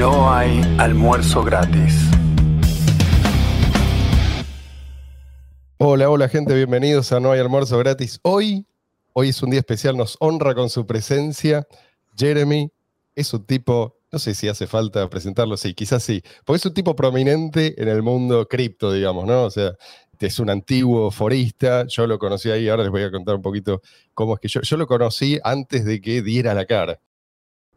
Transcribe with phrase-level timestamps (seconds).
[0.00, 1.94] no hay almuerzo gratis.
[5.76, 8.18] Hola, hola gente, bienvenidos a No hay almuerzo gratis.
[8.22, 8.64] Hoy,
[9.12, 11.68] hoy es un día especial, nos honra con su presencia.
[12.16, 12.70] Jeremy
[13.14, 16.72] es un tipo, no sé si hace falta presentarlo, sí, quizás sí, porque es un
[16.72, 19.44] tipo prominente en el mundo cripto, digamos, ¿no?
[19.44, 19.74] O sea,
[20.18, 23.82] es un antiguo forista, yo lo conocí ahí, ahora les voy a contar un poquito
[24.14, 27.00] cómo es que yo, yo lo conocí antes de que diera la cara.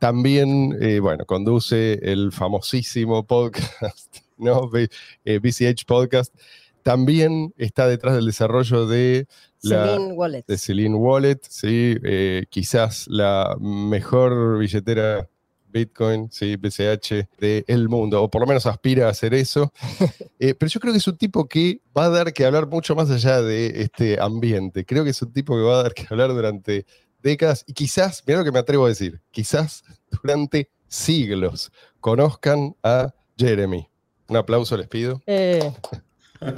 [0.03, 4.69] También, eh, bueno, conduce el famosísimo podcast, ¿no?
[4.69, 6.35] BCH eh, Podcast.
[6.81, 9.27] También está detrás del desarrollo de
[9.61, 10.43] la, Wallet.
[10.45, 15.25] De Celine Wallet, sí, eh, quizás la mejor billetera
[15.69, 19.71] Bitcoin, sí, BCH del mundo, o por lo menos aspira a hacer eso.
[20.37, 23.09] pero yo creo que es un tipo que va a dar que hablar mucho más
[23.09, 24.83] allá de este ambiente.
[24.83, 26.85] Creo que es un tipo que va a dar que hablar durante
[27.23, 33.13] décadas y quizás, mira lo que me atrevo a decir, quizás durante siglos conozcan a
[33.37, 33.87] Jeremy.
[34.27, 35.21] Un aplauso les pido.
[35.25, 35.71] Eh,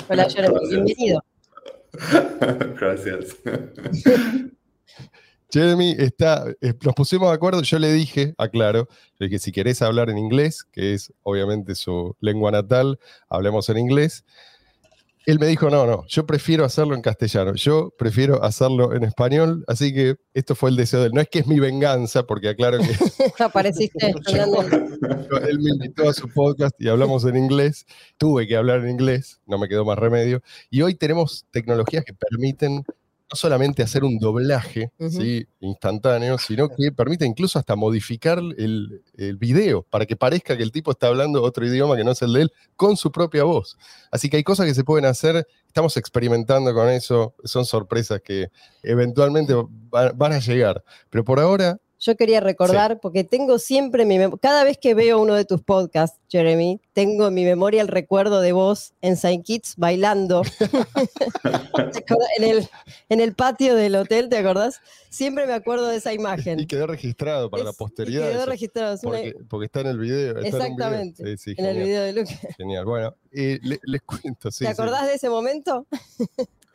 [0.09, 1.23] hola Jeremy, bienvenido.
[2.79, 3.37] Gracias.
[5.51, 10.09] Jeremy está, eh, nos pusimos de acuerdo, yo le dije, aclaro, que si querés hablar
[10.09, 14.25] en inglés, que es obviamente su lengua natal, hablemos en inglés.
[15.25, 19.63] Él me dijo, no, no, yo prefiero hacerlo en castellano, yo prefiero hacerlo en español,
[19.67, 21.13] así que esto fue el deseo de él.
[21.13, 22.85] No es que es mi venganza, porque aclaro que...
[23.43, 24.07] Apareciste
[25.49, 27.85] él me invitó a su podcast y hablamos en inglés,
[28.17, 32.13] tuve que hablar en inglés, no me quedó más remedio, y hoy tenemos tecnologías que
[32.13, 32.83] permiten
[33.31, 35.47] no solamente hacer un doblaje ¿sí?
[35.59, 40.71] instantáneo, sino que permite incluso hasta modificar el, el, video para que parezca que el
[40.71, 43.77] tipo está hablando otro idioma que no es el de él con su propia voz.
[44.11, 48.49] Así que hay cosas que se pueden hacer, estamos experimentando con eso, son sorpresas que
[48.83, 49.55] eventualmente
[49.89, 50.83] van a llegar.
[51.09, 55.33] Pero por ahora yo quería recordar, porque tengo siempre mi cada vez que veo uno
[55.33, 59.73] de tus podcasts, Jeremy, tengo en mi memoria el recuerdo de vos en Saint Kitts
[59.75, 60.43] bailando
[62.37, 62.69] en, el,
[63.09, 64.81] en el patio del hotel, ¿te acordás?
[65.09, 66.59] Siempre me acuerdo de esa imagen.
[66.59, 68.29] Y quedó registrado para la posteridad.
[68.29, 68.97] quedó registrado.
[69.01, 70.37] Porque, está en el video.
[70.39, 71.23] Exactamente.
[71.23, 72.39] En, el video de Luke.
[72.57, 72.85] Genial.
[72.85, 74.49] Bueno, les cuento.
[74.51, 75.87] ¿Te acordás de ese momento?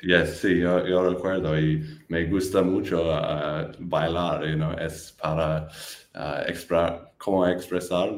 [0.02, 5.68] Yes, sí, yo, recuerdo y me gusta mucho uh, bailar, you know, es para
[6.14, 8.08] uh, cómo expresar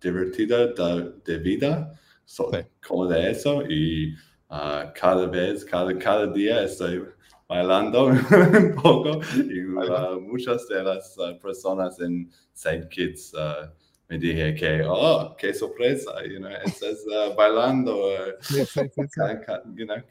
[0.00, 1.92] divertida de, vida,
[2.80, 4.14] como de eso y
[4.48, 7.04] uh, cada vez, cada, cada día estoy
[7.46, 9.60] bailando un poco y
[10.22, 12.88] muchas de las personas en St.
[12.88, 13.34] Kitts
[14.08, 18.32] me dije que, oh, qué sorpresa, you know, estás uh, bailando uh,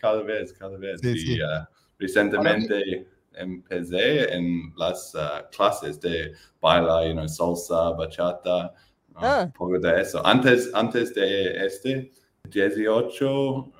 [0.01, 1.01] cada, vez, cada vez.
[1.01, 1.65] y uh,
[1.97, 5.13] recientemente empecé en las
[5.51, 8.73] clases de bailar, you know, salsa, bachata,
[9.15, 9.43] ah.
[9.45, 10.21] un poco de eso.
[10.25, 12.11] Antes, antes de este,
[12.49, 13.71] 18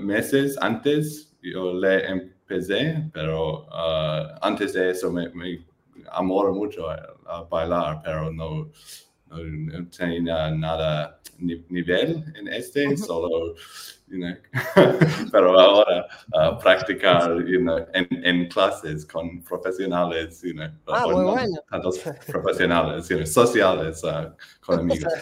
[0.00, 3.66] meses antes, yo le empecé, pero
[4.42, 5.64] antes de eso me, me
[6.10, 8.70] amor mucho a bailar, pero no
[9.32, 13.54] no tenía nada nivel en este, solo,
[15.32, 17.32] pero ahora uh, practicar
[17.94, 20.42] en, clases con profesionales,
[20.86, 21.34] ah, bueno.
[21.70, 25.12] tantos profesionales, sociales, uh, con amigos.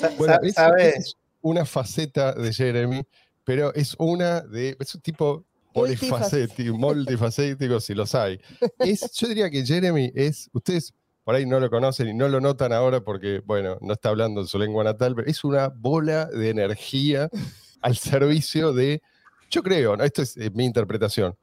[0.18, 3.02] bueno, es, una faceta de Jeremy,
[3.44, 8.38] pero es una de, es un tipo polifacético, multifacético, si los hay.
[8.78, 10.92] Es, yo diría que Jeremy es, ustedes
[11.24, 14.42] por ahí no lo conocen y no lo notan ahora porque, bueno, no está hablando
[14.42, 17.30] en su lengua natal, pero es una bola de energía
[17.80, 19.02] al servicio de,
[19.50, 20.04] yo creo, ¿no?
[20.04, 21.36] esto es eh, mi interpretación,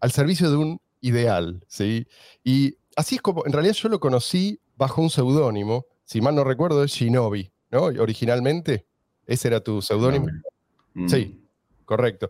[0.00, 2.06] al servicio de un ideal, ¿sí?
[2.44, 6.42] Y así es como, en realidad yo lo conocí bajo un seudónimo, si mal no
[6.42, 7.82] recuerdo, es Shinobi, ¿no?
[7.84, 8.86] Originalmente,
[9.26, 10.26] ese era tu seudónimo.
[10.94, 11.08] Mm.
[11.08, 11.46] Sí,
[11.84, 12.28] correcto.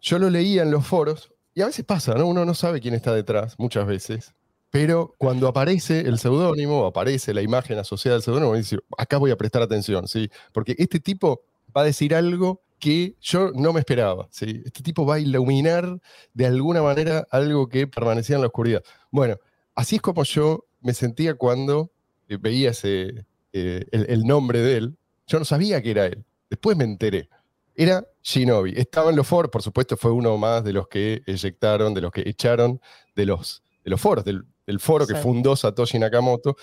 [0.00, 2.26] Yo lo leía en los foros y a veces pasa, ¿no?
[2.26, 4.34] Uno no sabe quién está detrás, muchas veces.
[4.76, 9.36] Pero cuando aparece el seudónimo, aparece la imagen asociada al seudónimo, dice, acá voy a
[9.38, 10.28] prestar atención, ¿sí?
[10.52, 11.40] Porque este tipo
[11.74, 14.60] va a decir algo que yo no me esperaba, ¿sí?
[14.66, 15.98] Este tipo va a iluminar
[16.34, 18.82] de alguna manera algo que permanecía en la oscuridad.
[19.10, 19.38] Bueno,
[19.74, 21.90] así es como yo me sentía cuando
[22.28, 23.24] eh, veía ese,
[23.54, 24.98] eh, el, nombre de él.
[25.26, 26.22] Yo no sabía que era él.
[26.50, 27.30] Después me enteré.
[27.74, 28.74] Era Shinobi.
[28.76, 32.12] Estaba en los foros, por supuesto, fue uno más de los que eyectaron, de los
[32.12, 32.78] que echaron
[33.14, 34.22] de los, de los foros,
[34.66, 36.56] el foro que fundó Satoshi Nakamoto.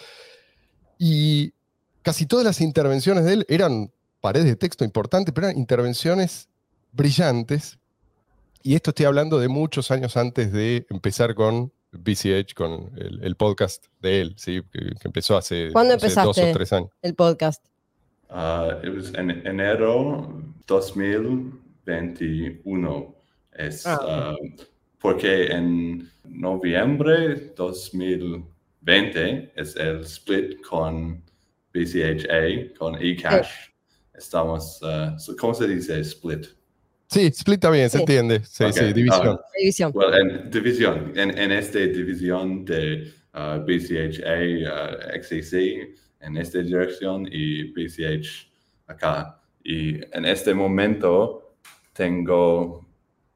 [0.98, 1.54] Y
[2.02, 3.92] casi todas las intervenciones de él eran
[4.22, 6.48] paredes de texto importantes, pero eran intervenciones
[6.92, 7.80] brillantes.
[8.62, 13.88] Y esto estoy hablando de muchos años antes de empezar con BCH, con el, podcast
[14.02, 14.62] de él, ¿sí?
[14.72, 16.90] que, empezó hace, ¿Cuándo empezaste dos o tres años.
[17.02, 17.66] El podcast.
[18.30, 23.16] Uh, it was en enero 2021.
[23.52, 24.34] Es ah.
[24.34, 24.38] uh,
[25.04, 31.22] porque en noviembre 2020 es el split con
[31.74, 33.50] BCHA, con eCash.
[34.14, 36.46] Estamos, uh, ¿cómo se dice split?
[37.10, 38.42] Sí, split también, se entiende.
[38.46, 39.38] Sí, sí, división.
[39.60, 39.92] división.
[39.94, 41.12] Well, en, división.
[41.18, 44.38] En, en esta división de uh, BCHA,
[44.72, 48.50] uh, XCC, en esta dirección y BCH
[48.88, 49.38] acá.
[49.66, 51.58] Y en este momento
[51.92, 52.83] tengo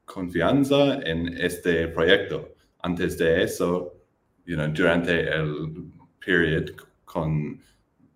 [0.08, 2.48] confianza en este proyecto.
[2.82, 3.94] Antes de eso,
[4.46, 5.92] you know, durante el
[6.24, 6.70] period
[7.04, 7.60] con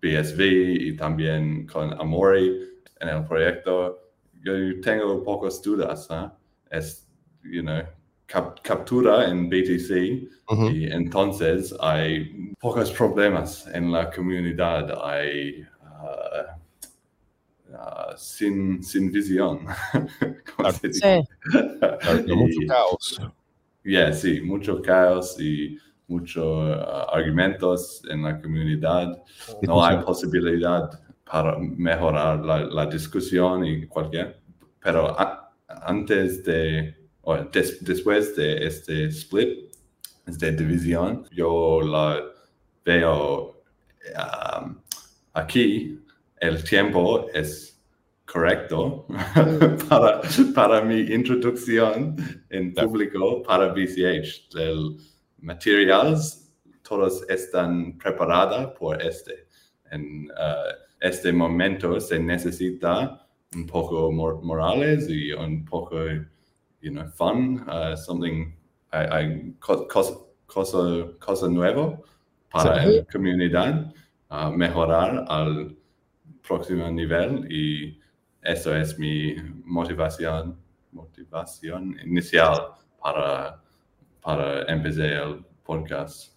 [0.01, 2.59] BSV y también con Amori
[2.99, 3.99] en el proyecto,
[4.43, 6.07] yo tengo pocas dudas.
[6.11, 6.29] ¿eh?
[6.71, 7.07] Es,
[7.43, 7.83] you know,
[8.63, 9.91] captura en BTC
[10.73, 14.91] y entonces hay pocos problemas en la comunidad.
[15.03, 15.63] Hay
[17.73, 19.65] uh, sin, sin visión.
[20.91, 21.23] sí.
[22.35, 23.21] mucho caos.
[23.83, 25.77] Yeah, sí, mucho caos y
[26.07, 29.21] muchos uh, argumentos en la comunidad.
[29.61, 30.89] No hay posibilidad
[31.25, 34.39] para mejorar la, la discusión y cualquier.
[34.81, 35.15] Pero
[35.67, 39.73] antes de, o después de este split,
[40.25, 42.21] esta división, yo la
[42.85, 43.63] veo
[44.15, 44.77] um,
[45.33, 46.02] aquí
[46.43, 47.81] el tiempo es
[48.25, 49.05] correcto
[49.89, 50.21] para,
[50.53, 52.17] para mi introducción
[52.49, 54.55] en público para BCH.
[54.55, 54.97] El
[55.39, 59.47] materiales, todos están preparados por este.
[59.91, 63.25] En uh, este momento se necesita
[63.55, 65.97] un poco morales y un poco,
[66.81, 68.53] you know, fun, uh, something,
[68.91, 69.85] hay, cosa,
[70.45, 70.77] cosa,
[71.19, 72.03] cosa nuevo
[72.51, 73.93] para la comunidad,
[74.29, 75.75] uh, mejorar al
[76.47, 77.99] próximo nivel y
[78.41, 80.59] eso es mi motivación,
[80.91, 83.61] motivación inicial para,
[84.21, 86.33] para empezar el podcast.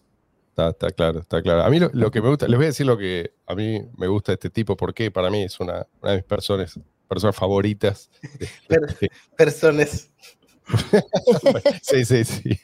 [0.57, 1.63] Está, claro, está claro.
[1.63, 4.07] A mí lo, que me gusta, les voy a decir lo que a mí me
[4.07, 8.11] gusta de este tipo, porque para mí es una, una de mis personas, personas favoritas.
[9.37, 10.11] personas.
[11.83, 12.59] sí, sí, sí.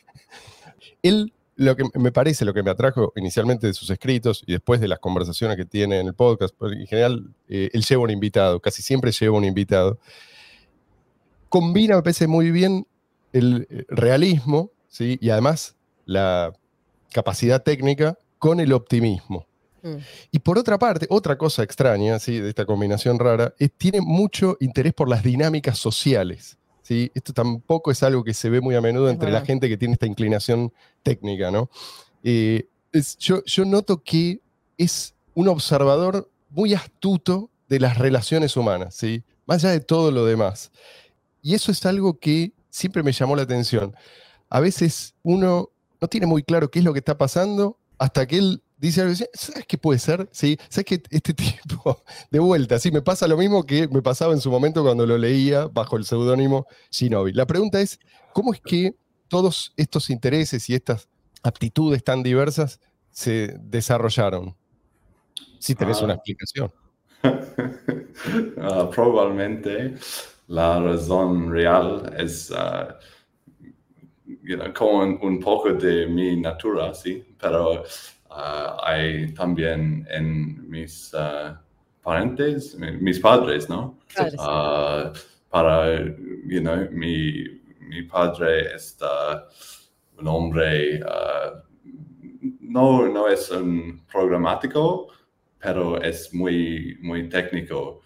[1.03, 4.81] Él lo que me parece, lo que me atrajo inicialmente de sus escritos y después
[4.81, 8.11] de las conversaciones que tiene en el podcast, porque en general eh, él lleva un
[8.11, 9.99] invitado, casi siempre lleva un invitado,
[11.49, 12.87] combina, me parece muy bien
[13.33, 15.19] el eh, realismo ¿sí?
[15.21, 15.77] y además
[16.07, 16.53] la
[17.13, 19.47] capacidad técnica con el optimismo.
[19.83, 19.97] Mm.
[20.31, 22.39] Y por otra parte, otra cosa extraña ¿sí?
[22.39, 26.57] de esta combinación rara, es, tiene mucho interés por las dinámicas sociales.
[27.15, 29.95] Esto tampoco es algo que se ve muy a menudo entre la gente que tiene
[29.95, 30.73] esta inclinación
[31.03, 31.71] técnica, ¿no?
[32.23, 32.67] Eh,
[33.19, 34.41] yo, yo noto que
[34.79, 39.23] es un observador muy astuto de las relaciones humanas, ¿sí?
[39.47, 40.71] Más allá de todo lo demás.
[41.41, 43.95] Y eso es algo que siempre me llamó la atención.
[44.49, 48.39] A veces uno no tiene muy claro qué es lo que está pasando hasta que
[48.39, 50.29] él dice ¿sabes qué puede ser?
[50.33, 54.33] Sí, ¿sabes que este tipo, de vuelta, sí, me pasa lo mismo que me pasaba
[54.33, 57.33] en su momento cuando lo leía bajo el seudónimo Shinobi.
[57.33, 57.99] La pregunta es,
[58.33, 58.95] ¿cómo es que
[59.29, 61.09] todos estos intereses y estas
[61.43, 62.81] aptitudes tan diversas
[63.11, 64.57] se desarrollaron?
[65.59, 66.17] Si tenés una ah.
[66.17, 66.73] explicación.
[68.59, 69.95] Ah, probablemente
[70.49, 72.93] la razón real es uh,
[74.75, 77.85] como un, poco de mi natura, sí, pero
[78.83, 81.55] hay también en mis uh,
[82.03, 83.99] parentes, mis padres, ¿no?
[84.19, 85.13] Uh,
[85.51, 85.99] para,
[86.47, 87.45] you know, mi,
[87.81, 89.47] mi padre está
[90.19, 91.01] un hombre,
[92.61, 95.09] no, no es un programático,
[95.59, 98.01] pero es muy, muy técnico.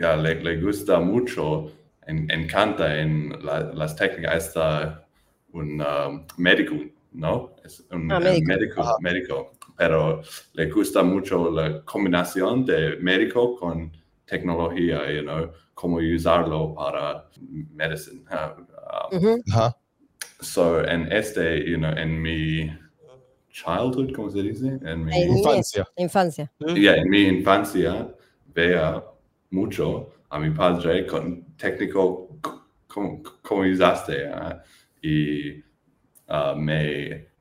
[0.00, 1.72] Ya, le, le gusta mucho,
[2.06, 4.46] en, encanta en las técnicas.
[4.46, 5.06] Está
[5.52, 5.82] un
[6.36, 6.76] médico,
[7.12, 7.56] ¿no?
[7.64, 13.92] Es un ah, médico, médico pero le gusta mucho la combinación de médico con
[14.26, 17.28] tecnología, you know, cómo usarlo para
[17.72, 18.54] medicina.
[19.10, 19.42] Um,
[20.40, 22.70] so, en este, you know, en mi
[23.50, 24.78] childhood, ¿cómo se dice?
[24.84, 25.86] En mi infancia.
[25.96, 26.50] Infancia.
[26.74, 28.08] Yeah, en mi infancia
[28.54, 29.02] vea
[29.50, 32.38] mucho a mi padre con técnico,
[32.88, 34.60] cómo, cómo usaste, uh,
[35.02, 35.62] y
[36.28, 37.33] uh, me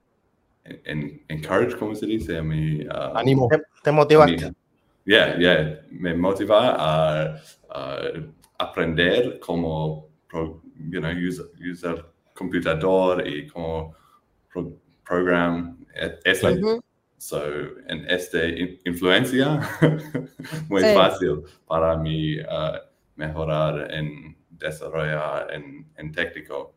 [0.65, 2.41] en, encourage, ¿cómo se dice?
[2.41, 3.47] Mi, uh, Ánimo.
[3.47, 4.53] Te, te motivaste.
[5.05, 5.81] yeah, yeah.
[5.91, 7.35] Me motiva a,
[7.69, 7.97] a
[8.59, 10.09] aprender cómo
[10.89, 12.03] you know, use, use el
[12.33, 13.95] computador y cómo
[14.51, 14.73] pro,
[15.05, 15.77] program.
[15.95, 16.41] Es,
[17.23, 17.41] So,
[17.87, 18.45] en esta
[18.83, 19.61] influencia,
[20.67, 22.79] muy fácil para mí uh,
[23.15, 26.75] mejorar en desarrollar en, en, técnico.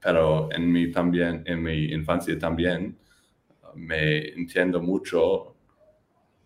[0.00, 3.01] Pero en mi, también, en mi infancia también uh,
[3.74, 5.56] me entiendo mucho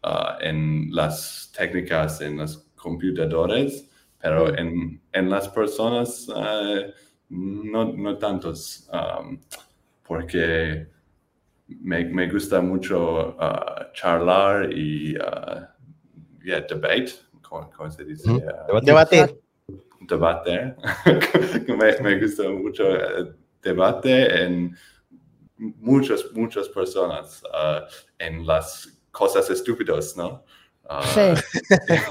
[0.05, 4.59] uh, en las técnicas, en los computadores, pero mm.
[4.59, 6.29] en, en las personas
[7.29, 9.39] no, no tantos, um,
[10.03, 10.87] porque
[11.69, 15.67] me, me gusta mucho uh, charlar y uh,
[16.45, 18.31] yeah, debate, ¿cómo, se dice?
[18.31, 19.41] Uh, debate.
[20.09, 20.77] Debate.
[21.67, 24.77] me, me, gusta mucho uh, debate en
[25.59, 27.85] muchas, muchas personas uh,
[28.19, 30.45] en las cosas estúpidas, ¿no?
[30.89, 31.21] Uh, sí.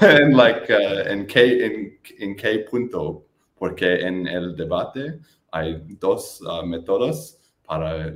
[0.02, 7.38] en, like, en, qué, en, en qué punto, porque en el debate hay dos métodos
[7.64, 8.12] para uh,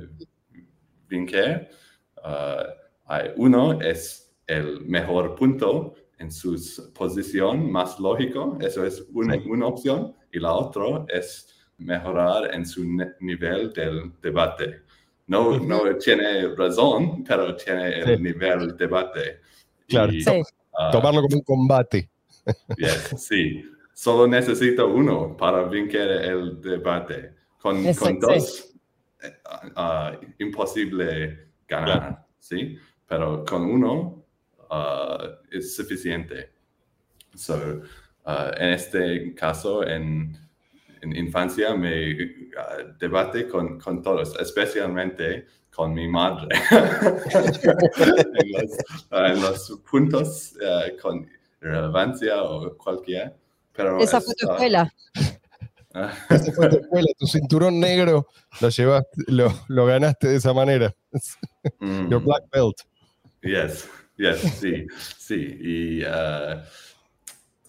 [3.07, 6.55] hay uno es el mejor punto en su
[6.93, 11.47] posición más lógico, eso es una, una opción, y la otra es
[11.77, 12.85] mejorar en su
[13.19, 14.83] nivel del debate.
[15.31, 19.39] No, no tiene razón, pero tiene el nivel del debate.
[19.87, 22.09] Claro, uh, tomarlo como un combate.
[23.17, 27.33] sí, solo necesito uno para vencer el debate.
[27.59, 28.75] Con, con dos
[29.77, 32.77] uh, imposible ganar, ¿sí?
[33.07, 34.25] Pero con uno
[34.69, 36.51] uh, es suficiente.
[37.35, 37.55] So,
[38.25, 40.37] uh, en este caso, en,
[41.01, 42.15] en infancia, me
[42.99, 46.47] debate con, con, todos, especialmente con mi madre.
[49.11, 50.53] en, los, puntos
[51.01, 51.27] con
[51.59, 53.35] relevancia o cualquier.
[53.73, 54.93] Pero Esa fue tu escuela.
[56.29, 58.27] Ese fue tu escuela, tu cinturón negro
[58.59, 60.93] lo llevaste, lo, lo ganaste de esa manera.
[61.79, 62.09] Mm.
[62.09, 62.81] Your black belt.
[63.43, 65.57] Yes, yes, sí, sí.
[65.59, 66.61] Y uh,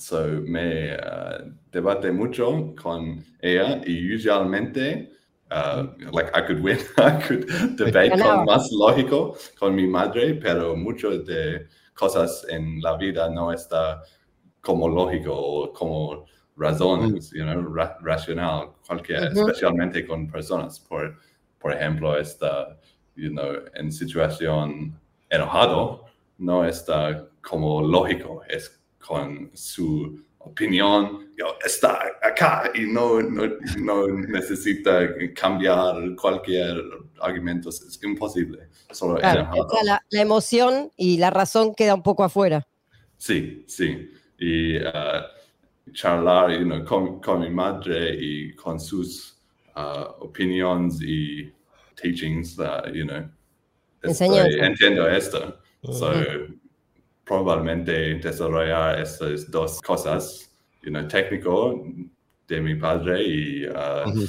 [0.03, 5.11] so me uh, debate mucho con ella y usualmente
[5.53, 10.75] Uh, like I could win, I could debate con más lógico con mi madre, pero
[10.75, 14.03] mucho de cosas en la vida no está
[14.63, 16.25] como lógico o como
[16.57, 17.61] razones, you know,
[18.01, 20.81] racional, cualquier, especialmente con personas.
[20.81, 21.19] Por,
[21.59, 22.79] por ejemplo, está,
[23.15, 26.07] you know, en situación enojado,
[26.39, 33.45] no está como lógico, es con su opinión, yo, está acá y no, no,
[33.79, 36.83] no, necesita cambiar cualquier
[37.21, 38.69] argumento, es imposible.
[38.91, 39.19] Solo.
[39.19, 42.67] La, la, emoción y la razón queda un poco afuera.
[43.17, 44.11] Sí, sí.
[44.39, 45.23] Y uh,
[45.93, 49.41] charlar you know, con, con, mi madre y con sus
[49.77, 51.53] uh, opiniones y
[51.95, 53.29] teachings, uh, you know,
[54.03, 55.59] estoy, entiendo esto.
[55.91, 56.13] So,
[57.33, 60.51] probablemente desarrollar estas dos cosas,
[60.83, 61.83] you know, técnico
[62.47, 64.29] de mi padre y uh,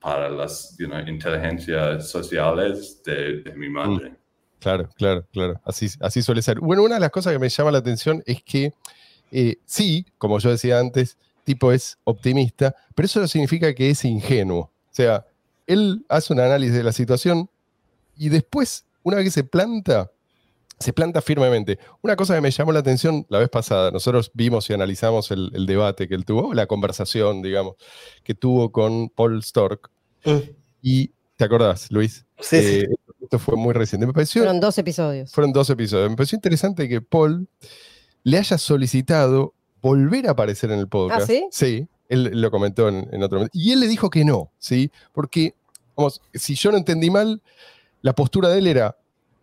[0.00, 4.14] para las you know, inteligencias sociales de, de mi madre.
[4.58, 5.60] Claro, claro, claro.
[5.64, 6.58] Así, así suele ser.
[6.58, 8.72] Bueno, una de las cosas que me llama la atención es que
[9.30, 14.04] eh, sí, como yo decía antes, tipo es optimista, pero eso no significa que es
[14.04, 14.60] ingenuo.
[14.60, 15.24] O sea,
[15.66, 17.48] él hace un análisis de la situación
[18.16, 20.10] y después, una vez que se planta,
[20.78, 21.78] se planta firmemente.
[22.02, 25.66] Una cosa que me llamó la atención la vez pasada, nosotros vimos y analizamos el,
[25.66, 27.76] debate que él tuvo, la conversación, digamos,
[28.22, 29.90] que tuvo con Paul Stork.
[30.24, 30.38] Mm.
[30.82, 32.26] Y, ¿te acordás, Luis?
[32.40, 32.80] Sí, sí.
[32.80, 32.88] Eh,
[33.22, 34.06] esto fue muy reciente.
[34.06, 35.32] Me pareció, fueron dos episodios.
[35.32, 36.10] Fueron dos episodios.
[36.10, 37.48] Me pareció interesante que Paul
[38.22, 41.22] le haya solicitado volver a aparecer en el podcast.
[41.22, 41.46] ¿Ah, sí?
[41.50, 43.58] Sí, él lo comentó en, otro momento.
[43.58, 44.90] Y él le dijo que no, ¿sí?
[45.12, 45.54] Porque,
[45.96, 47.42] vamos, si yo no entendí mal,
[48.02, 48.96] la postura de él era,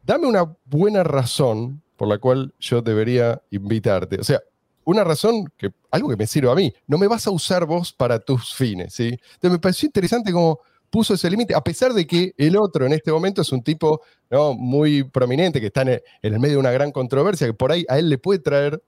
[0.04, 4.20] dame una buena razón por la cual yo debería invitarte.
[4.20, 4.42] O sea,
[4.84, 6.74] una razón que, algo que me sirva a mí.
[6.88, 9.06] No me vas a usar vos para tus fines, ¿sí?
[9.06, 12.94] Entonces me pareció interesante como puso ese límite, a pesar de que el otro en
[12.94, 14.54] este momento es un tipo ¿no?
[14.54, 17.98] muy prominente, que está en el, medio de una gran controversia, que por ahí a
[17.98, 18.84] él le puede traer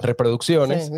[0.00, 0.90] reproducciones,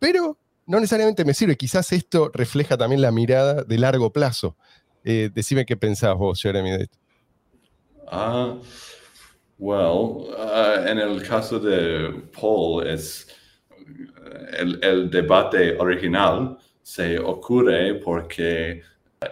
[0.00, 1.56] pero no necesariamente me sirve.
[1.56, 4.56] Quizás esto refleja también la mirada de largo plazo.
[5.04, 6.98] Eh, decime qué pensás vos, Jeremy, de esto.
[8.16, 8.56] Ah,
[9.58, 13.26] well, uh, en el caso de Paul, es
[14.56, 18.82] el, el debate original se ocurre porque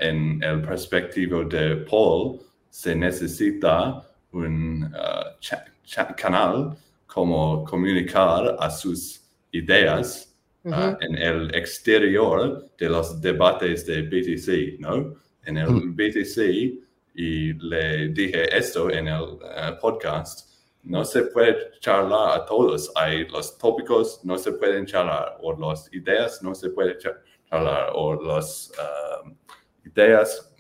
[0.01, 9.21] en el perspectivo de Paul, se necesita un uh, canal como comunicar a sus
[9.53, 10.35] ideas
[10.65, 15.15] uh, en el exterior de los debates de BTC, ¿no?
[15.45, 16.83] En el BTC,
[17.14, 20.50] y le dije esto en el uh, podcast,
[20.83, 22.90] no se puede charlar a todos.
[22.97, 28.14] Hay los tópicos, no se pueden charlar, o las ideas, no se puede charlar, o
[28.23, 28.73] las
[29.25, 29.37] um,
[29.85, 30.54] ideas,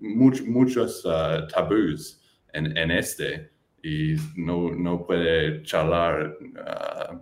[0.00, 2.20] muchos uh, tabús
[2.52, 3.50] en, en, este,
[3.82, 7.18] y no, no puede charlar uh,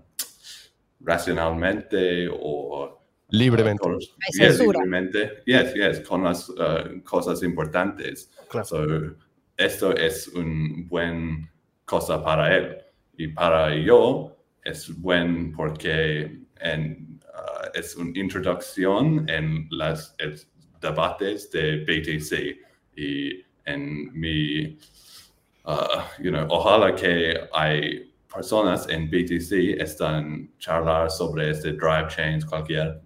[1.01, 2.96] racionalmente o
[3.31, 3.89] libremente.
[3.89, 3.99] Uh,
[4.33, 5.43] yes, libremente.
[5.47, 8.31] Yes, yes, con las uh, cosas importantes.
[8.65, 9.17] So,
[9.57, 11.49] esto es un buen
[11.85, 12.79] cosa para él.
[13.19, 20.15] Y para yo es buen porque en, uh, es una introducción en los
[20.81, 22.59] debates de BTC
[22.97, 24.79] y en mi,
[25.65, 32.45] uh, you know, ojalá que hay personas en BTC están charlar sobre este drive chains
[32.45, 33.01] cualquier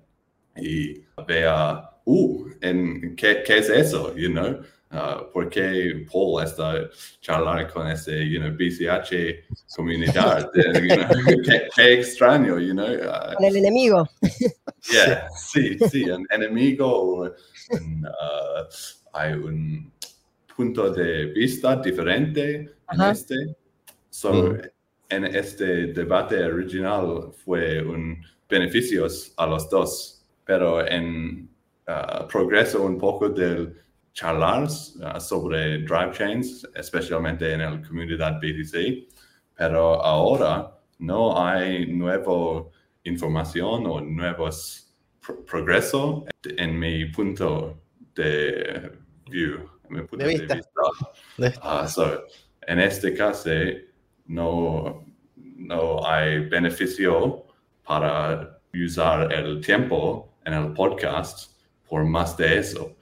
[0.60, 4.14] y vea, uh, en, ¿qué, ¿qué es eso?
[4.16, 4.60] You know?
[4.92, 6.90] Uh, ¿Por qué Paul está
[7.20, 10.50] charlar con ese, you know, BCH comunidad?
[11.76, 12.86] qué, extraño, you know.
[12.86, 14.08] Uh, con el enemigo.
[14.90, 17.30] Yeah, sí, sí, un enemigo.
[17.70, 18.64] Un, uh,
[19.12, 19.92] hay un
[20.56, 23.34] punto de vista diferente en este.
[24.08, 24.60] So, mm.
[25.10, 31.48] En este debate original fue un beneficios a los dos, pero en
[31.88, 33.76] uh, progreso un poco del
[34.12, 39.08] charlar uh, sobre drive chains, especialmente en la comunidad BTC,
[39.56, 42.64] pero ahora no hay nueva
[43.04, 44.90] información o nuevos
[45.46, 47.80] progreso en mi punto
[48.14, 48.92] de
[49.30, 50.60] view, en mi punto de, vista.
[51.62, 51.86] Ah,
[52.66, 53.50] en este caso,
[54.26, 55.04] no,
[55.36, 57.46] no hay beneficio
[57.84, 62.96] para usar el tiempo en el podcast por más de eso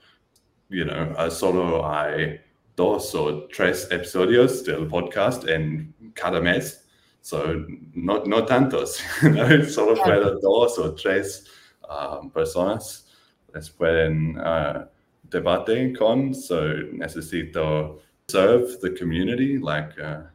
[0.69, 2.39] you know, uh, solo hay
[2.75, 6.85] dos o tres episodios del podcast en cada mes.
[7.21, 9.63] So, no, no tantos, ¿no?
[9.65, 11.45] solo puedo dos o tres
[11.89, 13.07] um, personas
[13.53, 14.85] les pueden uh,
[15.23, 16.33] debate con.
[16.33, 16.61] So,
[16.93, 20.29] necesito serve the community, like uh,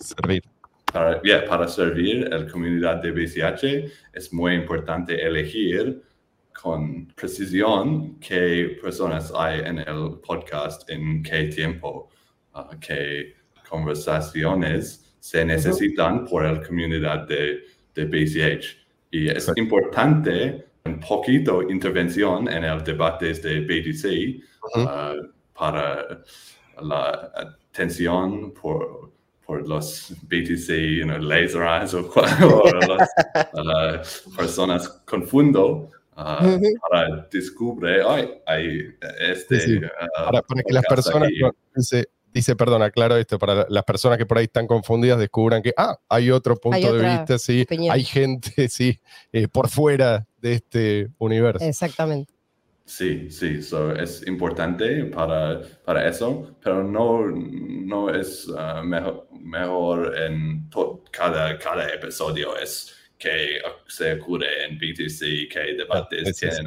[0.00, 0.42] servir.
[0.92, 6.02] Para, yeah, para servir la comunidad de BCH es muy importante elegir
[6.52, 12.08] con precisión qué personas hay en el podcast, en qué tiempo,
[12.54, 13.34] uh, qué
[13.68, 17.60] conversaciones se necesitan por la comunidad de,
[17.94, 18.66] de BCH.
[19.10, 24.42] Y es importante un poquito intervención en el debate de BTC
[24.76, 26.22] uh, para
[26.80, 27.32] la
[27.70, 29.12] atención por,
[29.44, 32.70] por los BTC, you know, laser eyes o, o
[33.94, 38.02] las uh, personas confundo uh, para descubre,
[38.46, 39.60] ay, este...
[39.60, 39.76] Sí, sí.
[39.76, 41.28] Uh, para, para, que las personas,
[41.74, 45.72] dice, dice, perdona, claro esto, para las personas que por ahí están confundidas descubran que,
[45.76, 47.94] ah, hay otro punto hay de vista, sí, opinión.
[47.94, 48.98] hay gente, sí,
[49.32, 51.64] eh, por fuera de este universo.
[51.64, 52.32] Exactamente.
[52.84, 60.18] Sí, sí, so es importante para, para eso, pero no, no es uh, mejor, mejor
[60.18, 60.68] en
[61.12, 62.56] cada, cada episodio.
[62.56, 66.66] Es que se ocurre en BTC, que debates tienen.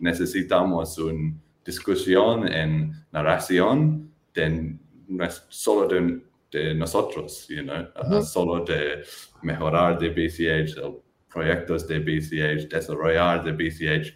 [0.00, 1.32] Necesitamos una
[1.64, 4.74] discusión en narración de,
[5.06, 7.86] no es solo de, de nosotros, you know?
[8.10, 9.04] uh, solo de
[9.42, 10.74] mejorar de BCH,
[11.32, 14.12] proyectos de BCH, desarrollar de BCH,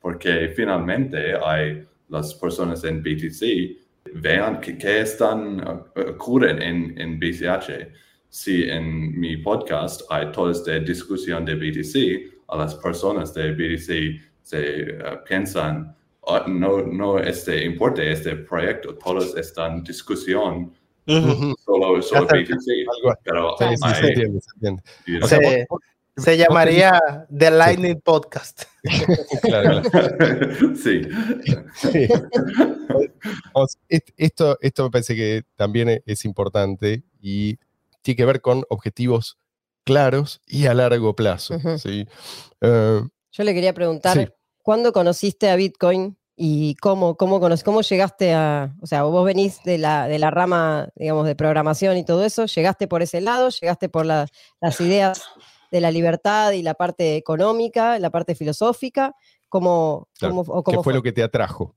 [0.00, 5.60] porque finalmente hay las personas en BTC vean que están
[5.94, 12.56] ocurren en, en BCH si en mi podcast hay toda esta discusión de BTC, a
[12.56, 19.36] las personas de BTC se uh, piensan, oh, no, no este importe este proyecto, todos
[19.36, 20.72] están en discusión
[21.06, 21.54] uh -huh.
[21.64, 22.66] solo, solo BTC.
[23.24, 24.82] Pero sí, sí, se entiende, se, entiende.
[25.06, 25.28] You know?
[25.28, 25.66] se,
[26.16, 27.00] se llamaría
[27.36, 28.02] The Lightning sí.
[28.04, 28.62] Podcast.
[29.42, 30.76] claro, claro.
[30.76, 31.02] sí.
[31.74, 32.08] sí.
[34.16, 37.58] Esto, esto me parece que también es importante y
[38.08, 39.38] tiene que ver con objetivos
[39.84, 41.56] claros y a largo plazo.
[41.56, 41.78] Uh -huh.
[41.78, 42.06] ¿sí?
[42.62, 44.26] uh, Yo le quería preguntar, sí.
[44.62, 49.76] ¿cuándo conociste a Bitcoin y cómo, cómo, cómo llegaste a, o sea, vos venís de
[49.76, 53.90] la, de la rama, digamos, de programación y todo eso, llegaste por ese lado, llegaste
[53.90, 54.26] por la,
[54.62, 55.22] las ideas
[55.70, 59.14] de la libertad y la parte económica, la parte filosófica,
[59.50, 60.34] ¿cómo, claro.
[60.34, 61.74] cómo, o cómo ¿Qué fue, fue, lo que te atrajo?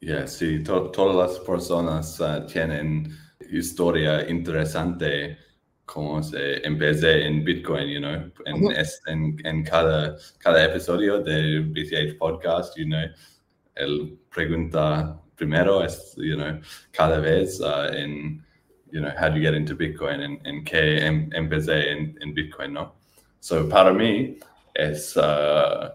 [0.00, 3.16] Yeah, sí, to todas las personas uh, tienen
[3.50, 5.38] historia interesante
[5.88, 9.00] como se empecé en Bitcoin, you know, en, uh -huh.
[9.06, 13.08] en, en, cada, cada episodio de BCH Podcast, you know,
[13.74, 16.60] el pregunta primero es, you know,
[16.92, 18.44] cada vez uh, en,
[18.92, 22.34] you know, how do you get into Bitcoin en, en qué em, empecé en, en,
[22.34, 22.94] Bitcoin, ¿no?
[23.40, 24.38] So, para mí
[24.74, 25.88] es uh,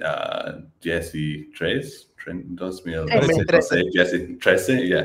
[0.00, 2.08] 2013,
[2.54, 5.04] 2013, yeah.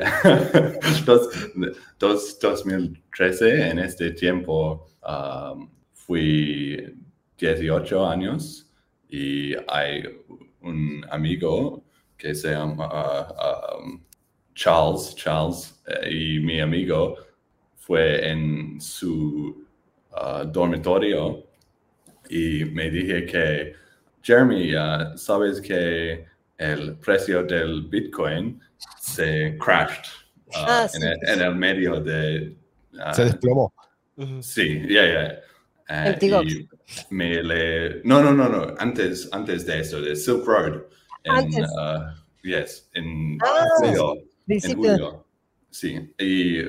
[1.98, 6.94] Dos, 2013, en este tiempo um, fui
[7.38, 8.66] 18 años
[9.08, 10.04] y hay
[10.62, 11.84] un amigo
[12.16, 14.00] que se llama uh, um,
[14.54, 17.16] Charles, Charles eh, y mi amigo
[17.76, 19.66] fue en su
[20.12, 21.44] uh, dormitorio
[22.28, 23.74] y me dije que,
[24.26, 26.26] Jeremy, uh, sabes que
[26.58, 28.60] el precio del Bitcoin
[28.98, 30.04] se crashed
[30.52, 32.56] ah, en, el, medio de...
[33.12, 33.72] se desplomó.
[34.40, 36.16] Sí, ya, ya.
[37.10, 38.02] me le...
[38.02, 38.74] No, no, no, no.
[38.78, 40.82] Antes, antes de eso, de Silk Road.
[41.22, 41.48] En,
[42.42, 43.64] yes, en ah,
[44.48, 45.24] en julio.
[45.70, 46.62] Sí, y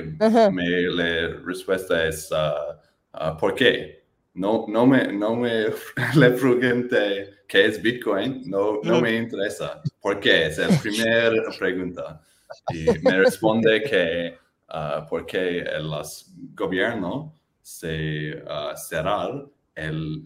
[0.51, 3.96] mi la respuesta es, uh, uh, ¿por qué?
[4.37, 5.65] No, no me, no me
[6.15, 9.81] le pregunté qué es Bitcoin, no, no me interesa.
[9.99, 10.45] ¿Por qué?
[10.45, 12.21] Es la primera pregunta.
[12.71, 14.37] Y me responde que
[14.69, 15.91] uh, porque el
[16.53, 18.43] gobierno se
[18.75, 19.43] cerrar
[19.75, 20.23] el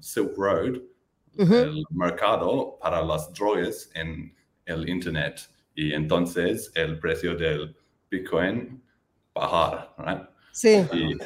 [0.00, 0.80] Silk Road,
[1.38, 4.34] el mercado para las drogas en
[4.66, 5.40] el Internet
[5.74, 7.74] y entonces el precio del
[8.10, 8.82] Bitcoin
[9.32, 10.28] bajar, right?
[10.52, 10.84] Sí.
[10.92, 11.16] Y,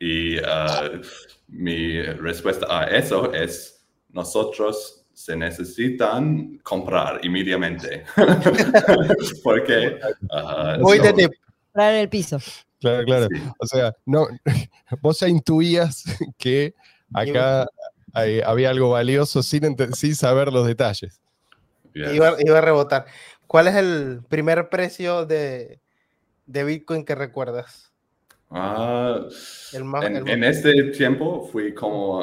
[0.00, 1.00] uh,
[1.48, 8.04] mi respuesta a eso es, nosotros se necesitan comprar inmediatamente.
[9.42, 9.98] Porque...
[10.30, 11.28] Uh, Voy de
[11.72, 12.38] comprar el piso.
[12.80, 13.28] Claro, claro.
[13.58, 14.28] O sea, no,
[15.02, 16.04] vos ya intuías
[16.38, 16.74] que
[17.12, 17.66] acá
[18.12, 21.20] había algo valioso sin, sin saber los detalles.
[21.94, 23.06] Iba, iba, a rebotar.
[23.46, 25.80] ¿Cuál es el primer precio de,
[26.46, 27.87] de Bitcoin que recuerdas?
[28.50, 29.26] Ah,
[29.72, 32.22] en, este tiempo fui como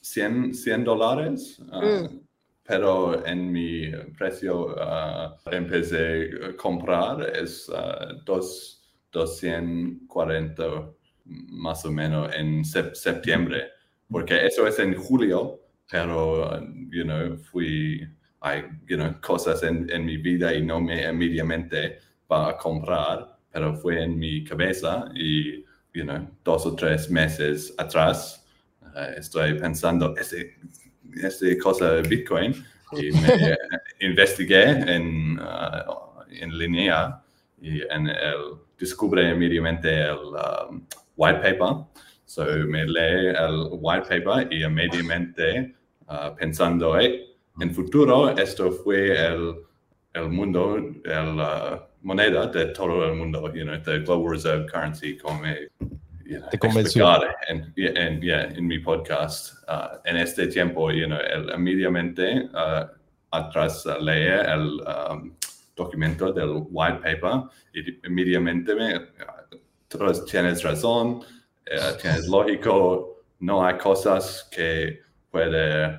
[0.00, 2.20] 100, um, dólares, ah, mm.
[2.64, 7.70] pero en mi precio uh, empecé a comprar es
[8.24, 10.64] 240
[11.24, 13.68] más o menos en septiembre,
[14.10, 18.04] porque eso es en julio, pero, you know, fui
[18.40, 21.98] hay you know, cosas en, en, mi vida y no me inmediatamente
[22.30, 27.74] va a comprar, pero fue en mi cabeza y you know, dos o tres meses
[27.78, 28.44] atrás
[28.94, 30.56] uh, estoy pensando ese,
[31.22, 32.54] ese cosa de Bitcoin
[32.92, 33.56] y me
[34.00, 37.20] investigué en, uh, en línea
[37.60, 40.18] y en el, descubre inmediatamente el
[40.68, 40.86] um,
[41.16, 41.84] white paper.
[42.24, 45.74] So me lee el white paper y inmediatamente
[46.08, 47.26] uh, pensando, hey,
[47.60, 49.56] en futuro esto fue el,
[50.14, 55.16] el mundo, la uh, moneda de todo el mundo, you know, the Global Reserve Currency,
[55.16, 55.44] como
[56.30, 56.48] you know,
[57.48, 58.22] en, en,
[58.56, 59.54] en, mi podcast.
[59.68, 62.86] Uh, en este tiempo, you know, el, inmediatamente uh,
[63.32, 65.34] atrás leí el um,
[65.76, 73.76] documento del white paper y inmediatamente me, uh, tienes razón, uh, tienes lógico, no hay
[73.78, 75.98] cosas que puede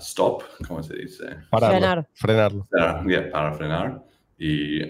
[0.00, 1.24] stop, ¿cómo se dice?
[1.50, 2.06] frenar.
[2.14, 2.68] Frenarlo.
[3.32, 4.02] para frenar.
[4.38, 4.82] Y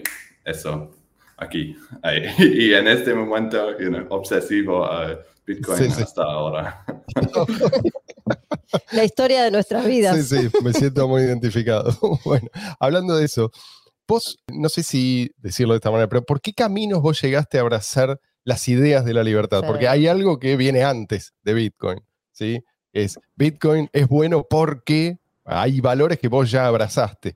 [0.45, 0.91] eso,
[1.37, 1.75] aquí.
[2.39, 6.85] Y en este momento, you know, obsesivo a Bitcoin hasta ahora.
[8.91, 10.25] La historia de nuestras vidas.
[10.25, 11.91] Sí, sí, me siento muy identificado.
[12.25, 12.47] Bueno,
[12.79, 13.51] hablando de eso,
[14.07, 17.61] vos, no sé si decirlo de esta manera, pero ¿por qué caminos vos llegaste a
[17.61, 19.63] abrazar las ideas de la libertad?
[19.65, 21.99] Porque hay algo que viene antes de Bitcoin,
[22.31, 22.63] ¿sí?
[22.93, 27.35] es Bitcoin es bueno porque hay valores que vos ya abrazaste.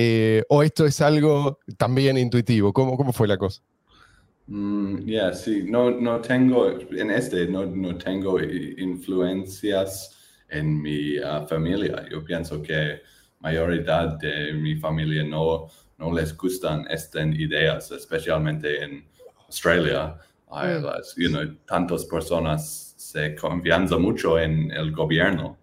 [0.00, 2.72] Eh, o esto es algo también intuitivo.
[2.72, 3.60] ¿Cómo, cómo fue la cosa?
[4.46, 10.16] Mm, ya, sí, no, no tengo, en este, no, no tengo influencias
[10.50, 12.06] en mi ah, familia.
[12.08, 13.00] Yo pienso que
[13.40, 15.66] mayoría de mi familia no,
[15.98, 19.04] no les gustan estas ideas, especialmente en
[19.48, 20.16] Australia.
[20.52, 20.86] Hay mm.
[21.16, 25.58] you know, tantas personas se confianza mucho en el gobierno.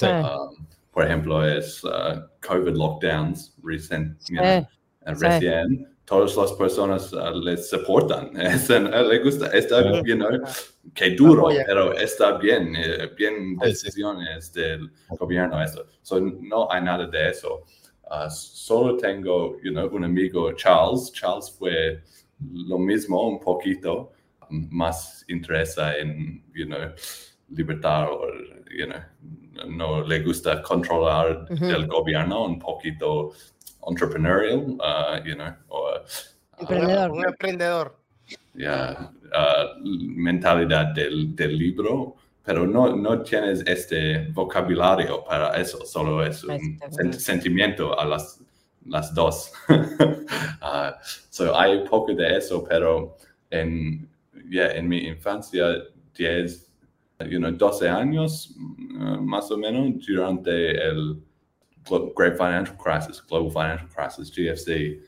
[0.00, 4.16] Um, por ejemplo, es uh, COVID lockdowns recién,
[5.04, 8.30] recién todas las personas uh, les soportan.
[8.36, 10.28] Es, le gusta, está, you know,
[10.92, 15.62] que duro, pero está bien, eh, bien decisiones del gobierno.
[15.62, 15.86] Eso.
[16.02, 17.64] So, no hay nada de eso.
[18.10, 21.12] Uh, solo tengo you know, un amigo, Charles.
[21.12, 22.02] Charles fue
[22.52, 24.10] lo mismo un poquito
[24.50, 26.92] más interesa en, you know,
[27.50, 28.26] libertad o,
[28.68, 29.00] you know,
[29.68, 33.32] no le gusta controlar el gobierno, un poquito
[33.86, 36.00] entrepreneurial, uh, you know, o
[36.60, 37.10] Emprendedor.
[37.10, 37.96] Un emprendedor.
[38.54, 46.24] Ya, ah, mentalidad del, del libro, pero no, no tienes este vocabulario para eso, solo
[46.24, 48.40] es un sentimiento a las,
[48.86, 49.52] las dos.
[49.68, 50.92] uh,
[51.30, 53.16] so hay poco de eso, pero
[53.50, 54.08] en,
[54.48, 55.64] yeah, en mi infancia,
[56.14, 56.69] 10,
[57.28, 58.54] you know, 12 años
[58.98, 61.22] uh, más o menos, durante el
[62.14, 65.00] Great Financial Crisis, Global Financial Crisis, GFC,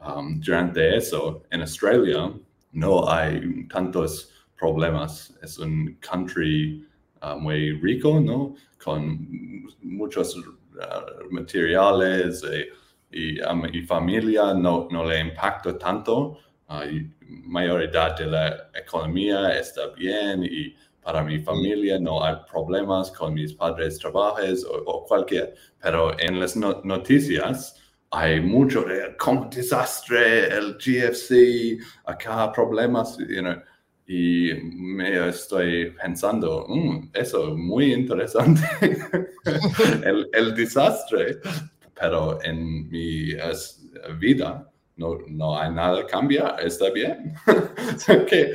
[0.00, 2.32] um, durante eso, en Australia
[2.72, 5.32] no hay tantos problemas.
[5.42, 6.86] Es un country
[7.22, 8.54] uh, muy rico, ¿no?
[8.82, 12.68] Con muchos uh, materiales eh,
[13.10, 16.38] y, y, familia no, no le impacta tanto.
[16.68, 16.84] Uh,
[17.26, 23.54] mayoría de la economía está bien y para mi familia no hay problemas con mis
[23.54, 27.76] padres trabajos o, cualquier, pero en las noticias
[28.10, 33.56] hay mucho de como desastre, el GFC, acá problemas, you know,
[34.06, 38.60] y me estoy pensando, mm, eso es muy interesante,
[40.04, 41.38] el, el, desastre,
[41.94, 43.34] pero en mi
[44.18, 44.69] vida
[45.00, 47.34] no, no hay nada cambia, está bien.
[48.28, 48.52] ¿Qué,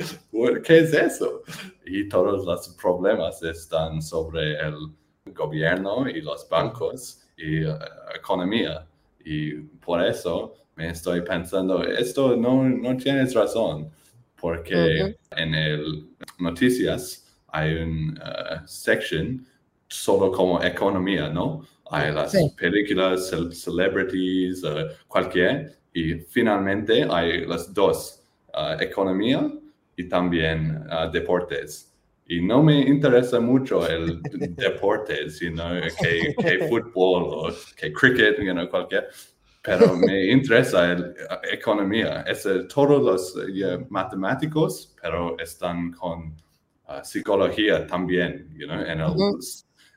[0.64, 1.42] ¿Qué es eso?
[1.84, 4.74] Y todos los problemas están sobre el
[5.34, 7.76] gobierno y los bancos y eh,
[8.14, 8.86] economía.
[9.24, 13.90] Y por eso me estoy pensando, esto no, no tienes razón,
[14.40, 19.44] porque en el noticias hay una uh, sección
[19.88, 21.62] solo como economía, ¿no?
[21.90, 29.50] Hay las películas, celebrities, uh, cualquier, y finalmente hay las dos, uh, economía
[29.96, 31.90] y también deportes.
[32.28, 34.20] Y no me interesa mucho el
[34.56, 35.64] deporte, sino
[35.98, 39.08] que, que fútbol o que cricket, you know, cualquier.
[39.62, 42.24] Pero me interesa la economía.
[42.26, 43.02] Es todos
[43.34, 43.34] los
[43.88, 46.36] matemáticos, pero están con
[46.88, 49.12] uh, psicología también, you know, en, el,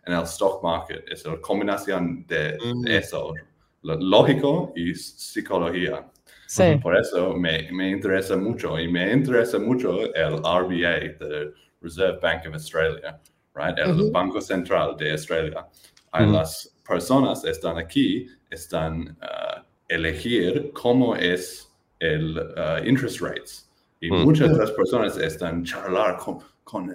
[0.06, 1.04] en el stock market.
[1.10, 2.58] Es la combinación de,
[2.88, 3.49] eso, lo
[3.84, 6.06] lógico y psicología.
[6.48, 6.64] Sí.
[6.82, 12.48] Por eso me, me, interesa mucho y me interesa mucho el RBA, the Reserve Bank
[12.48, 13.20] of Australia,
[13.54, 13.78] right?
[13.78, 15.68] El Banco Central de Australia.
[16.12, 23.70] Hay las personas están aquí, están uh, elegir cómo es el uh, interest rates.
[24.02, 26.94] Y muchas de las personas están charlar con, con uh,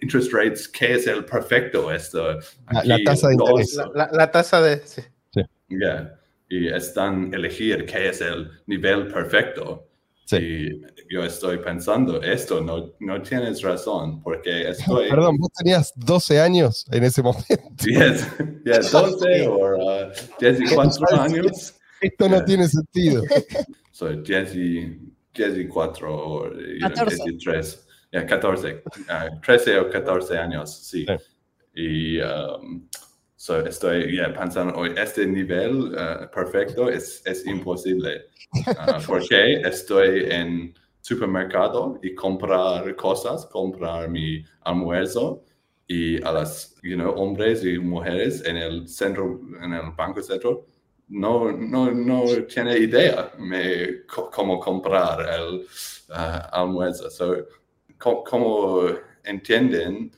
[0.00, 1.92] interest rates, qué es el perfecto.
[1.92, 2.38] Esto,
[2.84, 3.78] la, tasa de interés.
[3.94, 4.78] La, tasa de...
[4.86, 5.02] Sí.
[5.68, 6.18] Yeah.
[6.54, 9.88] Y están elegir qué es el nivel perfecto.
[10.30, 15.10] Y yo estoy pensando, esto no, no tienes razón, porque estoy...
[15.10, 17.44] Perdón, vos tenías 12 años en ese momento.
[17.84, 19.58] 10, 12 o
[20.38, 21.74] 14 años.
[22.00, 23.22] Esto no tiene sentido.
[23.90, 26.50] Soy 10 y, 4 o
[27.42, 27.80] 13.
[28.12, 28.82] 14,
[29.44, 31.04] 13 o 14 años, sí.
[31.74, 32.88] Y um,
[33.48, 38.26] estoy pensando hoy, este nivel uh, perfecto es, es imposible.
[38.54, 45.44] Uh, porque estoy en supermercado y comprar cosas, comprar mi almuerzo
[45.86, 50.66] y a las you know, hombres y mujeres en el centro, en el banco centro,
[51.08, 55.66] no, no, no tiene idea me, cómo comprar el
[56.08, 57.10] uh, almuerzo.
[57.10, 57.36] So,
[57.98, 58.86] ¿Cómo
[59.22, 60.10] entienden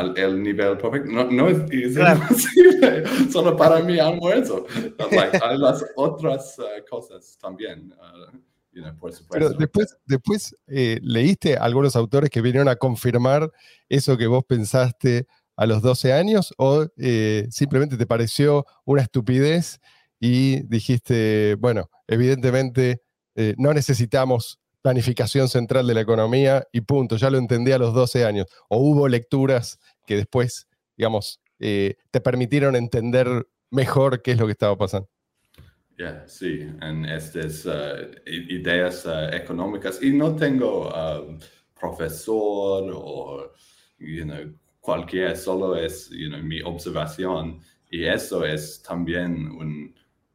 [0.00, 1.10] el nivel perfecto?
[1.10, 4.66] No, no es, imposible, solo para mi almuerzo.
[5.42, 7.92] hay las otras uh, cosas también.
[7.92, 8.38] Uh,
[9.30, 13.50] Pero después, después eh, leíste algunos autores que vinieron a confirmar
[13.88, 15.26] eso que vos pensaste
[15.56, 19.80] a los 12 años o eh, simplemente te pareció una estupidez
[20.18, 23.02] y dijiste, bueno, evidentemente
[23.36, 27.94] eh, no necesitamos planificación central de la economía y punto, ya lo entendí a los
[27.94, 28.46] 12 años.
[28.68, 34.52] O hubo lecturas que después, digamos, eh, te permitieron entender mejor qué es lo que
[34.52, 35.08] estaba pasando.
[35.96, 40.02] Yeah, sí, en estas uh, ideas uh, económicas.
[40.02, 41.38] Y no tengo um,
[41.80, 43.52] profesor o
[43.98, 47.58] you know, cualquier, solo es you know, mi observación.
[47.90, 49.94] Y eso es también un,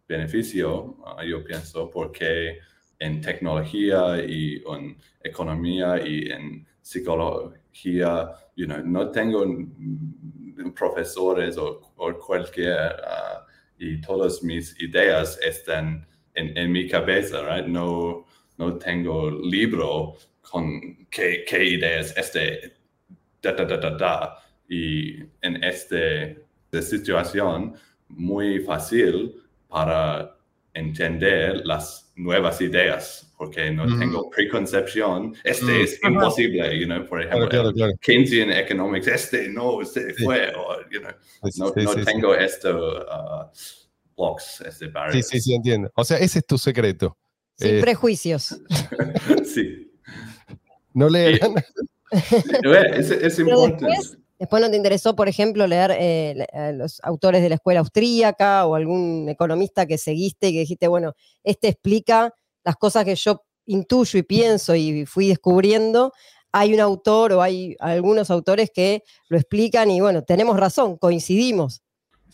[0.09, 2.59] beneficio, ah, yo pienso, porque
[2.99, 9.45] en tecnología y en economía y en psicología, you know, no tengo
[10.75, 11.81] profesores o,
[12.25, 13.45] cualquier, uh,
[13.77, 17.67] y todas mis ideas están en, en, mi cabeza, right?
[17.67, 18.25] No,
[18.57, 22.73] no tengo libro con qué, qué ideas, este,
[23.41, 24.37] da, da, da, da, da.
[24.67, 26.35] Y en esta
[26.81, 27.75] situación,
[28.09, 29.35] muy fácil
[29.67, 30.38] para
[30.73, 37.73] entender las nuevas ideas porque no tengo preconcepción, este es imposible, you know, por ejemplo,
[38.01, 41.11] Keynesian Economics, este no, este fue, o, you know,
[41.55, 43.49] no, no tengo esto, uh,
[44.17, 45.23] blocks, este barrio.
[45.23, 45.89] Sí, sí, sí, entiendo.
[45.95, 47.17] O sea, ese es tu secreto.
[47.55, 48.59] Sin eh, prejuicios.
[49.45, 49.89] sí.
[50.93, 51.55] No leerán.
[52.11, 53.85] es, es importante.
[53.85, 58.65] Después, no te interesó, por ejemplo, leer eh, a los autores de la escuela austríaca
[58.65, 63.43] o algún economista que seguiste y que dijiste, bueno, este explica las cosas que yo
[63.65, 66.13] intuyo y pienso y fui descubriendo,
[66.51, 71.83] hay un autor o hay algunos autores que lo explican y bueno, tenemos razón, coincidimos.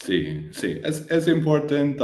[0.04, 2.04] Sí, sí, es, es, importante,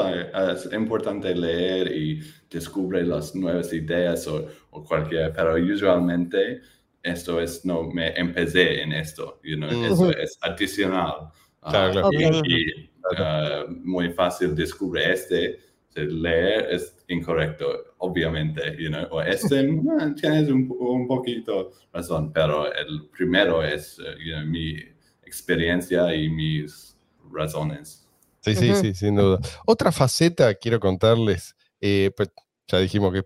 [0.53, 6.61] es importante leer y descubrir las nuevas ideas o, o, cualquier, pero usualmente
[7.03, 11.31] esto es, no me empecé en esto, you know, eso es adicional.
[11.61, 15.59] Claro, ah, Y, ah, muy fácil descubrir este,
[15.95, 17.65] leer es incorrecto,
[17.99, 19.63] obviamente, you know, o este
[20.21, 24.77] tienes un, un, poquito razón, pero el primero es you know, mi
[25.23, 26.97] experiencia y mis
[27.31, 28.07] razones.
[28.41, 29.39] Sí, sí, sí, sin duda.
[29.65, 32.29] Otra faceta, quiero contarles, eh, pues
[32.67, 33.23] ya dijimos que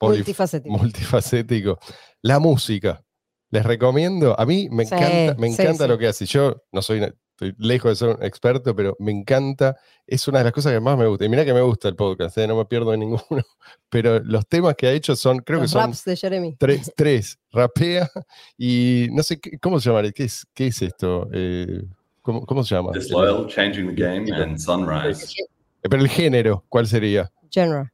[0.00, 0.78] multifacético.
[0.78, 1.78] multifacético.
[2.22, 3.04] La música.
[3.50, 6.24] Les recomiendo, a mí me encanta, me encanta lo que hace.
[6.24, 10.44] Yo no soy, estoy lejos de ser un experto, pero me encanta, es una de
[10.44, 11.24] las cosas que más me gusta.
[11.24, 12.46] Y mira que me gusta el podcast, ¿eh?
[12.46, 13.24] no me pierdo de ninguno,
[13.88, 16.56] pero los temas que ha hecho son, creo que son raps de Jeremy.
[16.58, 18.08] Tres, tres, rapea
[18.56, 20.08] y no sé, ¿cómo se llama?
[20.12, 21.28] ¿Qué es, qué es esto?
[21.32, 21.82] Eh,
[22.22, 22.92] ¿cómo, ¿cómo, se llama?
[22.92, 25.34] Disloyal, Changing the Game and Sunrise.
[25.82, 27.32] Pero el género, ¿cuál sería?
[27.50, 27.90] Genre.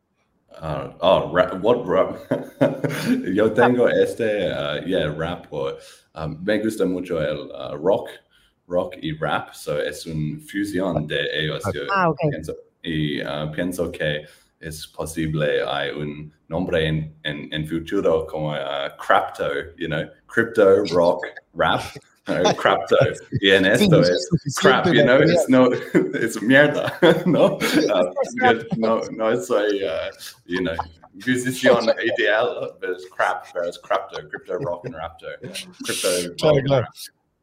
[0.61, 2.16] Uh, oh, rap, what rap?
[3.35, 5.47] Yo tengo este, uh, yeah, rap.
[6.14, 8.09] Um, me gusta mucho el uh, rock,
[8.66, 9.55] rock y rap.
[9.55, 11.62] So es una fusión de ellos.
[11.90, 12.31] Ah, okay.
[12.31, 13.23] pienso, y
[13.55, 14.27] pienso que
[14.61, 20.85] es posible hay un nombre en, en, en futuro como uh, crypto, you know, crypto,
[20.95, 21.23] rock,
[21.55, 21.83] rap.
[22.27, 22.97] Crypto.
[23.41, 24.29] Y en esto es
[24.61, 25.71] crap, you know, it's no,
[26.15, 26.93] it's mierda,
[27.27, 27.59] ¿no?
[27.87, 30.11] Uh, no, no soy, uh,
[30.47, 30.75] you know,
[31.15, 35.39] musician ideal, pero es crap, pero es crypto, crypto rock and raptor,
[35.85, 36.87] crypto claro, claro.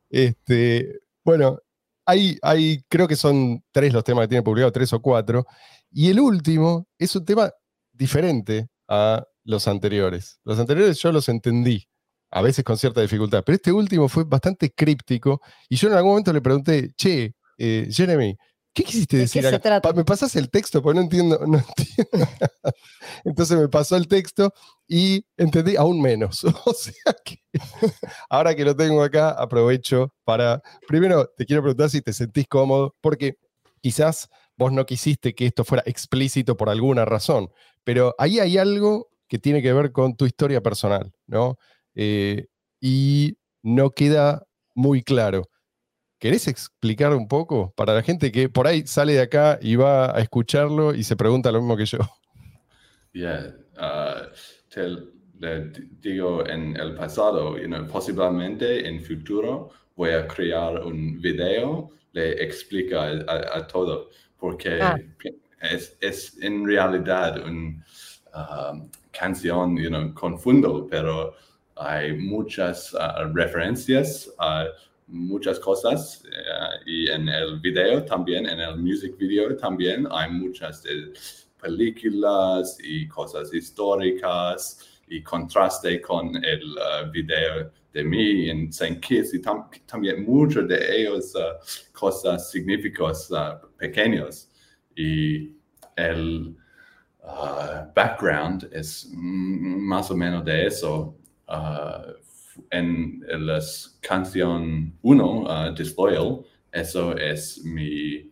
[0.10, 1.60] Este, bueno,
[2.06, 5.46] hay, hay, creo que son tres los temas que tiene publicado, tres o cuatro,
[5.92, 7.52] y el último es un tema
[7.92, 10.40] diferente a los anteriores.
[10.44, 11.88] Los anteriores yo los entendí,
[12.34, 13.44] a veces con cierta dificultad.
[13.46, 17.88] Pero este último fue bastante críptico y yo en algún momento le pregunté, che, eh,
[17.92, 18.36] Jeremy,
[18.74, 19.44] ¿qué quisiste decir?
[19.96, 20.82] ¿Me pasas el texto?
[20.82, 22.28] Porque no entiendo, no entiendo.
[23.24, 24.52] Entonces me pasó el texto
[24.88, 26.44] y entendí aún menos.
[26.66, 27.38] o sea que
[28.30, 32.96] ahora que lo tengo acá, aprovecho para, primero te quiero preguntar si te sentís cómodo,
[33.00, 33.38] porque
[33.82, 37.52] quizás vos no quisiste que esto fuera explícito por alguna razón,
[37.84, 41.58] pero ahí hay algo que tiene que ver con tu historia personal, ¿no?
[41.96, 42.48] Eh,
[42.80, 45.50] y no queda muy claro.
[46.20, 50.16] ¿Querés explicar un poco para la gente que por ahí sale de acá y va
[50.16, 52.00] a escucharlo y se pregunta lo mismo que yo?
[53.12, 54.32] Yeah, uh,
[55.40, 61.90] le digo en el pasado, you know, posiblemente en futuro voy a crear un video,
[62.14, 64.98] le explica a, todo, porque ah.
[65.62, 67.84] es, es, en realidad una
[68.34, 71.36] um, canción, you know, confundo, pero
[71.76, 74.68] hay muchas uh, referencias a
[75.08, 80.84] muchas cosas uh, y en el video también, en el music video también hay muchas
[81.62, 89.00] películas y cosas históricas y contraste con el uh, video de mí en St.
[89.00, 89.42] Kitts y
[89.86, 91.34] también muchos de ellos
[91.92, 93.32] cosas significativas
[93.78, 94.50] pequeños
[94.96, 95.52] y
[95.96, 96.56] el
[97.96, 101.23] background es más o menos de eso Uh,
[102.70, 103.60] en la
[104.02, 108.32] canción 1, uh, Disloyal, eso es mi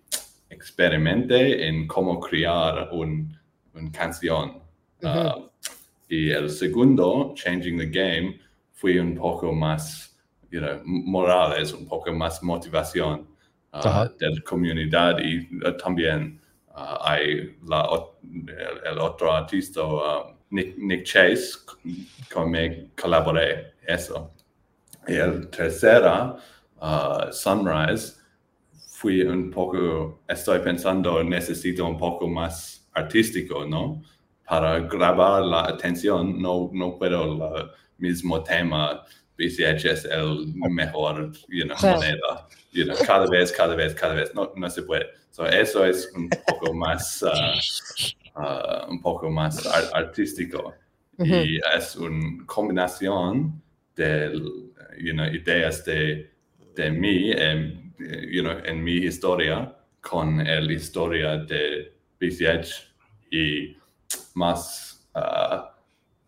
[0.50, 4.62] experimento en cómo crear una canción.
[5.02, 5.50] Uh,
[6.08, 8.40] y el segundo, Changing the Game,
[8.74, 10.12] fue un poco más
[10.52, 13.28] you know, moral, es un poco más motivación
[13.72, 15.48] de la comunidad y
[15.82, 16.42] también
[16.76, 17.88] hay la,
[18.92, 19.82] el, otro artista
[20.52, 21.60] Nick, Chase,
[22.32, 24.32] con me colaboré eso.
[25.08, 26.36] Y el tercera,
[26.82, 28.18] uh, Sunrise,
[28.88, 34.04] fui un poco, estoy pensando, necesito un poco más artístico, ¿no?
[34.46, 39.04] Para grabar la atención, no, no puedo el mismo tema,
[39.38, 44.34] BCH es el mejor you know, moneda, you know, cada vez, cada vez, cada vez,
[44.36, 45.08] no, no se puede.
[45.32, 47.30] So, eso es un poco más uh,
[48.34, 50.74] Uh, un poco más artístico.
[51.20, 53.62] y es una combinación
[53.94, 54.32] de
[54.98, 56.32] you know, ideas de,
[56.76, 57.94] de mí en,
[58.32, 62.94] you know, en mi historia con la historia de BCH
[63.32, 63.76] y
[64.36, 65.68] más uh,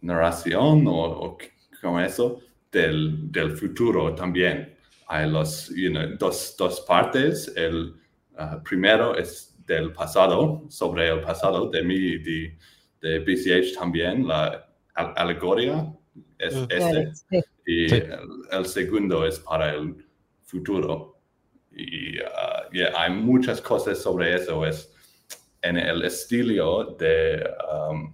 [0.02, 1.38] narración o,
[1.82, 4.76] como eso del, del, futuro también.
[5.08, 7.52] Hay los, you know, dos, dos partes.
[7.56, 7.96] El
[8.38, 12.58] uh, primero es del pasado, sobre el pasado de mí de,
[13.02, 15.94] de BCH también, la alegoría
[16.38, 16.66] es mm.
[16.70, 17.44] este.
[17.66, 17.94] Y
[18.52, 20.06] El, segundo es para el
[20.44, 21.18] futuro.
[21.72, 24.66] Y uh, hay muchas cosas sobre eso.
[24.66, 24.94] Es
[25.62, 28.14] en el estilo de um,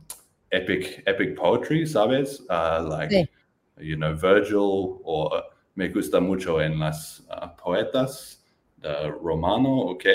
[0.52, 2.42] epic, epic poetry, ¿sabes?
[2.42, 3.30] Uh, like,
[3.78, 5.42] you know, Virgil, o
[5.76, 8.46] me gusta mucho en las uh, poetas
[8.78, 10.06] de romano, ¿ok?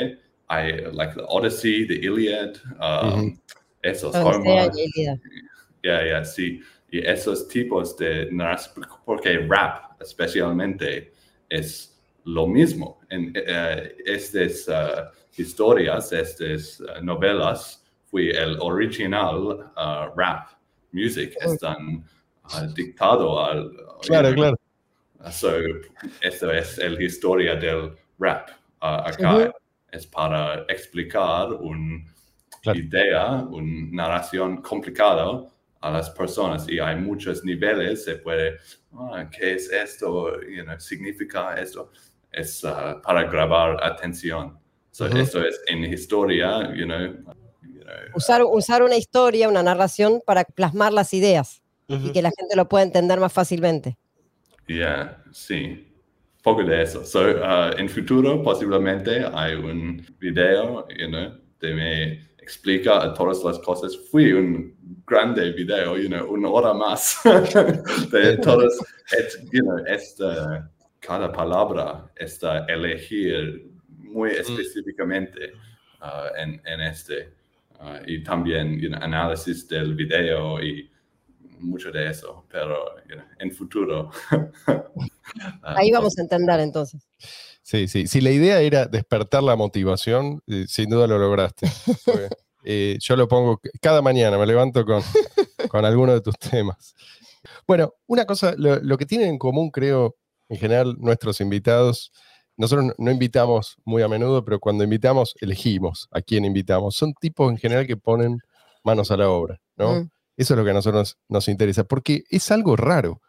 [0.51, 3.38] Hay, like, the Odyssey, the Iliad, um,
[3.82, 4.70] esos, Homer.
[5.82, 6.62] Yeah, yeah, sí.
[6.92, 11.12] Y esos tipos de narración, porque rap especialmente
[11.51, 13.01] es lo mismo.
[13.11, 19.72] En uh, estas uh, historias, estas uh, novelas, fue el original
[20.14, 20.51] rap
[20.92, 22.05] music, están
[22.74, 23.72] dictado al...
[24.03, 24.57] Claro, claro.
[25.32, 25.59] So,
[26.20, 29.53] esto es la historia del rap acá.
[29.95, 32.05] Es para explicar una
[32.74, 35.47] idea, una narración complicada
[35.80, 38.57] a las personas y hay muchos niveles, se puede,
[38.95, 40.40] ah, ¿qué es esto?
[40.42, 41.92] You ¿Significa esto?
[42.32, 44.59] Es uh, para grabar atención.
[44.90, 47.34] So, Esto es en historia, you know,
[48.14, 52.68] Usar, usar una historia, una narración para plasmar las ideas y que la gente lo
[52.68, 53.97] pueda entender más fácilmente.
[54.66, 55.93] Yeah, sí.
[56.45, 57.07] Poco de eso.
[57.07, 63.59] So, uh, en futuro, posiblemente hay un video, you know, de me explica todas las
[63.61, 63.97] cosas.
[64.11, 64.76] Fui un
[65.07, 68.78] grande video, you know, una hora más de todas,
[69.53, 70.70] you know, esta,
[71.01, 74.40] cada palabra está elegir muy mm.
[74.40, 75.51] específicamente
[76.03, 77.32] uh, en, en, este.
[77.80, 80.90] Uh, y también you know, análisis del video y
[81.59, 84.11] mucho de eso, pero you know, en futuro.
[85.62, 87.03] Ahí vamos a entender entonces.
[87.62, 88.07] Sí, sí.
[88.07, 91.70] Si la idea era despertar la motivación, eh, sin duda lo lograste.
[92.66, 95.03] Eh, yo lo pongo cada mañana, me levanto con,
[95.68, 96.95] con alguno de tus temas.
[97.66, 100.16] Bueno, una cosa, lo, que tienen en común, creo,
[100.49, 102.11] en general, nuestros invitados,
[102.57, 106.97] nosotros no invitamos muy a menudo, pero cuando invitamos, elegimos a quién invitamos.
[106.97, 108.39] Son tipos en general que ponen
[108.83, 110.01] manos a la obra, ¿no?
[110.01, 110.11] Mm.
[110.37, 113.20] Eso es lo que a nosotros nos interesa, porque es algo raro.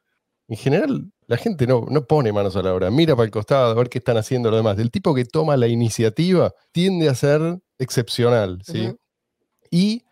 [0.47, 3.71] En general, la gente no, no pone manos a la obra, mira para el costado
[3.71, 4.77] a ver qué están haciendo los demás.
[4.77, 8.95] El tipo que toma la iniciativa tiende a ser excepcional, ¿sí?
[9.71, 10.03] Y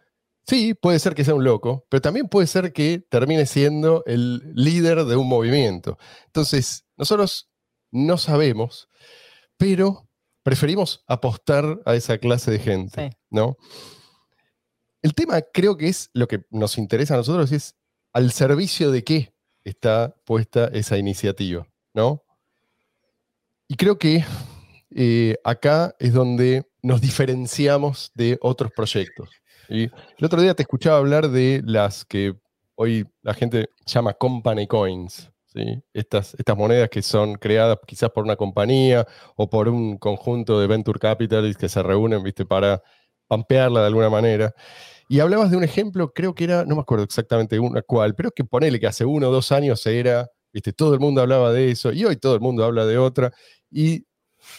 [0.48, 4.54] sí, puede ser que sea un loco, pero también puede ser que termine siendo el
[4.56, 6.00] líder de un movimiento.
[6.26, 7.50] Entonces, nosotros
[7.92, 8.90] no sabemos,
[9.58, 10.10] pero
[10.42, 13.56] preferimos apostar a esa clase de gente, ¿no?
[15.04, 17.76] El tema creo que es lo que nos interesa a nosotros, es
[18.14, 19.33] al servicio de qué
[19.64, 22.24] está puesta esa iniciativa, ¿no?
[23.68, 24.24] Y creo que
[24.92, 29.30] eh, acá es donde nos diferenciamos de otros proyectos.
[29.70, 29.92] el
[30.22, 32.36] otro día te escuchaba hablar de las que
[32.76, 35.82] hoy la gente llama company coins, ¿sí?
[35.94, 40.68] estas, estas monedas que son creadas quizás por una compañía o por un conjunto de
[40.68, 42.46] venture capitalists que se reúnen ¿viste?
[42.46, 42.82] para
[43.28, 44.54] pampearla de alguna manera.
[45.08, 48.32] Y hablabas de un ejemplo, creo que era, no me acuerdo exactamente una cuál, pero
[48.32, 51.72] que ponele que hace uno o dos años era, viste, todo el mundo hablaba de
[51.72, 53.32] eso, y hoy todo el mundo habla de otra,
[53.70, 54.06] y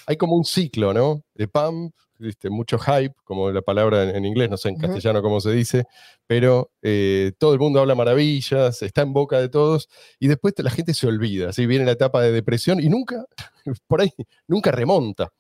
[0.06, 1.22] hay como un ciclo, ¿no?
[1.34, 5.40] De pump, viste, mucho hype, como la palabra en, inglés, no sé en castellano cómo
[5.40, 5.84] se dice,
[6.26, 9.88] pero eh, todo el mundo habla maravillas, está en boca de todos,
[10.18, 13.24] y después la gente se olvida, así viene la etapa de depresión y nunca,
[13.86, 14.10] por ahí,
[14.46, 15.32] nunca remonta.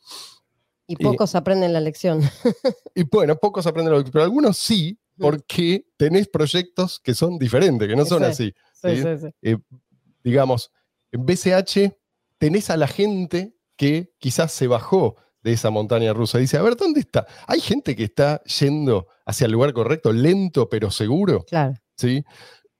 [0.86, 2.20] Y pocos aprenden la lección.
[2.94, 7.88] Y bueno, pocos aprenden la lección, pero algunos sí, porque tenés proyectos que son diferentes,
[7.88, 8.52] que no son así.
[9.42, 9.56] Eh,
[10.22, 10.70] digamos,
[11.10, 11.96] en BCH
[12.38, 16.38] tenés a la gente que quizás se bajó de esa montaña rusa.
[16.38, 17.26] Dice, a ver, ¿dónde está?
[17.46, 21.44] Hay gente que está yendo hacia el lugar correcto, lento pero seguro.
[21.44, 21.74] Claro.
[21.96, 22.24] ¿sí?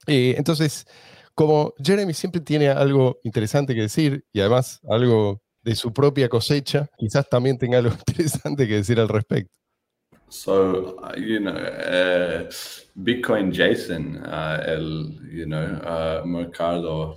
[0.07, 0.87] Eh, entonces,
[1.35, 6.89] como Jeremy siempre tiene algo interesante que decir y además algo de su propia cosecha,
[6.97, 9.59] quizás también tenga algo interesante que decir al respecto.
[10.29, 12.51] So, uh, you know, uh,
[12.97, 17.17] Bitcoin Jason, uh, el, you know, uh, mercado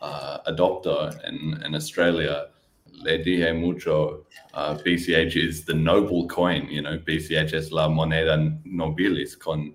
[0.00, 2.46] uh, adopter in, in Australia,
[2.90, 9.36] le dije mucho, BCH is the noble coin, you know, BCH es la moneda nobilis
[9.36, 9.74] con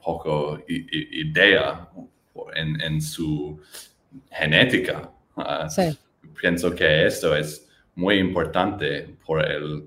[0.00, 1.88] poco idea
[2.54, 3.58] en, en su
[4.30, 5.10] genética.
[5.36, 5.68] Ah,
[6.40, 9.82] pienso que esto es muy importante por la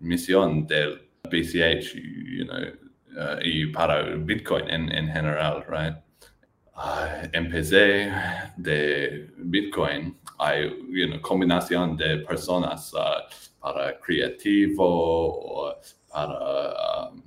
[0.00, 5.96] misión del BCH uh, y para Bitcoin en, en general, right?
[6.76, 8.12] Uh, empecé
[8.56, 10.66] de Bitcoin, hay
[11.04, 13.22] una combinación de personas uh,
[13.60, 15.74] para creativo o
[16.12, 17.22] para um,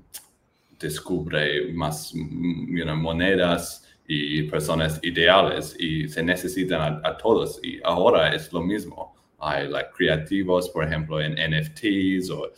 [0.77, 8.61] descubre más monedas y personas ideales y se necesitan a, todos y ahora es lo
[8.61, 9.15] mismo.
[9.39, 12.51] Hay like, creativos, por ejemplo, en NFTs o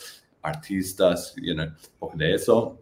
[0.43, 1.67] artistas, you know,
[2.13, 2.79] de eso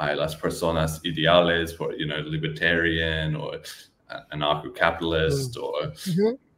[0.00, 3.52] hay las personas ideales, por, you know, libertarian o
[4.30, 5.72] anarcho-capitalist o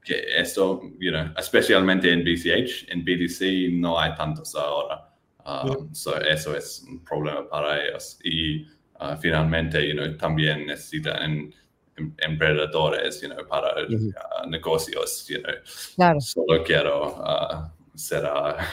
[0.04, 5.08] que esto, you know, especialmente en BCH, en BTC no hay tantos ahora.
[5.44, 8.16] Um, so eso es un problema para ellos.
[8.22, 8.64] Y
[9.00, 11.52] uh, finalmente, you know, también necesitan
[11.96, 15.54] em, emprendedores, you know, para uh, negocios, you know.
[15.96, 16.20] Claro.
[16.20, 18.22] Solo quiero uh, ser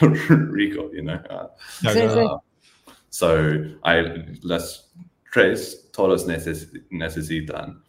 [0.50, 1.20] rico, you know.
[3.10, 4.92] So, hay las
[5.32, 7.82] tres, todos necesitan.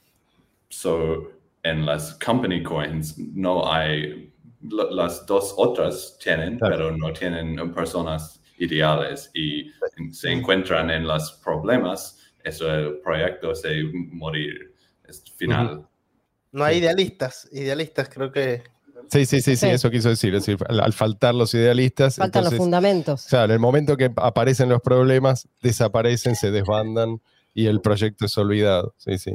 [0.70, 1.32] So,
[1.64, 9.30] en las company coins no hay, las dos otras tienen, pero no tienen personas ideales
[9.34, 9.72] y
[10.12, 14.74] se encuentran en los problemas, eso el proyecto se morir,
[15.08, 15.88] es final.
[16.52, 18.64] No hay idealistas, idealistas creo que
[19.12, 20.34] Sí, sí, sí, sí, eso quiso decir.
[20.36, 22.16] Es decir, al, faltar los idealistas.
[22.16, 23.26] Faltan los fundamentos.
[23.26, 27.22] Claro, en el momento que aparecen los problemas, desaparecen, se desbandan
[27.54, 28.96] y el proyecto es olvidado.
[28.98, 29.32] Sí, sí.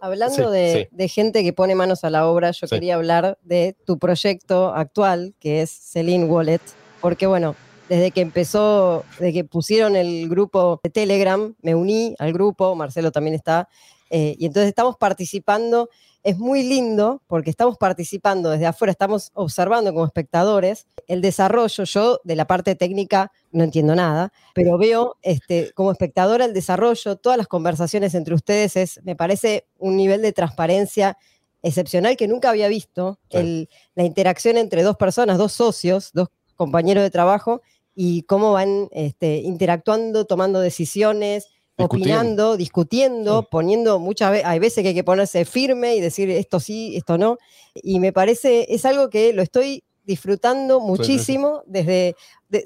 [0.00, 4.74] Hablando de, gente que pone manos a la obra, yo quería hablar de tu proyecto
[4.74, 6.60] actual, que es Celine Wallet,
[7.00, 7.56] porque bueno,
[7.90, 13.10] desde que empezó, desde que pusieron el grupo de Telegram, me uní al grupo, Marcelo
[13.10, 13.68] también está,
[14.10, 15.90] eh, y entonces estamos participando.
[16.22, 21.82] Es muy lindo porque estamos participando desde afuera, estamos observando como espectadores el desarrollo.
[21.82, 27.16] Yo de la parte técnica no entiendo nada, pero veo este, como espectadora el desarrollo,
[27.16, 31.18] todas las conversaciones entre ustedes, es, me parece un nivel de transparencia
[31.62, 37.10] excepcional que nunca había visto, la interacción entre dos personas, dos socios, dos compañeros de
[37.10, 37.62] trabajo,
[37.94, 44.88] y cómo van este, interactuando, tomando decisiones, opinando, discutiendo, poniendo muchas veces, hay veces que
[44.88, 47.38] hay que ponerse firme y decir esto sí, esto no.
[47.74, 52.16] Y me parece, es algo que lo estoy disfrutando muchísimo desde,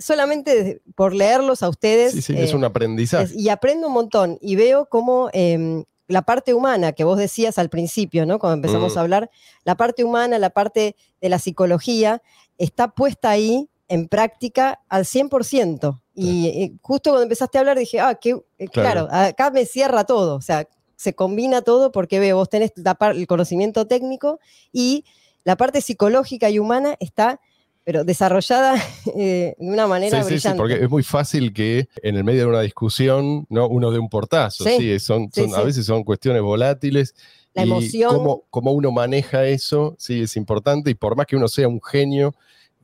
[0.01, 2.13] solamente por leerlos a ustedes.
[2.13, 3.35] Sí, sí, es eh, un aprendizaje.
[3.37, 7.71] y aprendo un montón y veo cómo em, la parte humana que vos decías al
[7.71, 8.39] principio, ¿no?
[8.39, 8.99] Cuando empezamos mm.
[8.99, 9.31] a hablar,
[9.65, 12.23] la parte humana, la parte de la psicología,
[12.57, 16.01] está puesta ahí en práctica al 100%.
[16.15, 19.09] Y eh, justo cuando empezaste a hablar dije, ah, que, eh, claro.
[19.11, 23.87] acá me cierra todo, o sea, se combina todo porque veo, vos tenés el conocimiento
[23.87, 24.39] técnico
[24.73, 25.05] y
[25.43, 27.41] la parte psicológica y humana está
[27.85, 28.77] pero desarrollada
[29.17, 30.57] eh, de una manera sí, brillante.
[30.57, 33.69] Sí, porque es muy fácil que en el medio de una discusión ¿no?
[33.69, 37.15] uno dé un portazo, sí, son, a veces son cuestiones volátiles.
[37.53, 38.13] La emoción.
[38.13, 41.81] Cómo, cómo, uno maneja eso, sí, es importante y por más que uno sea un
[41.81, 42.35] genio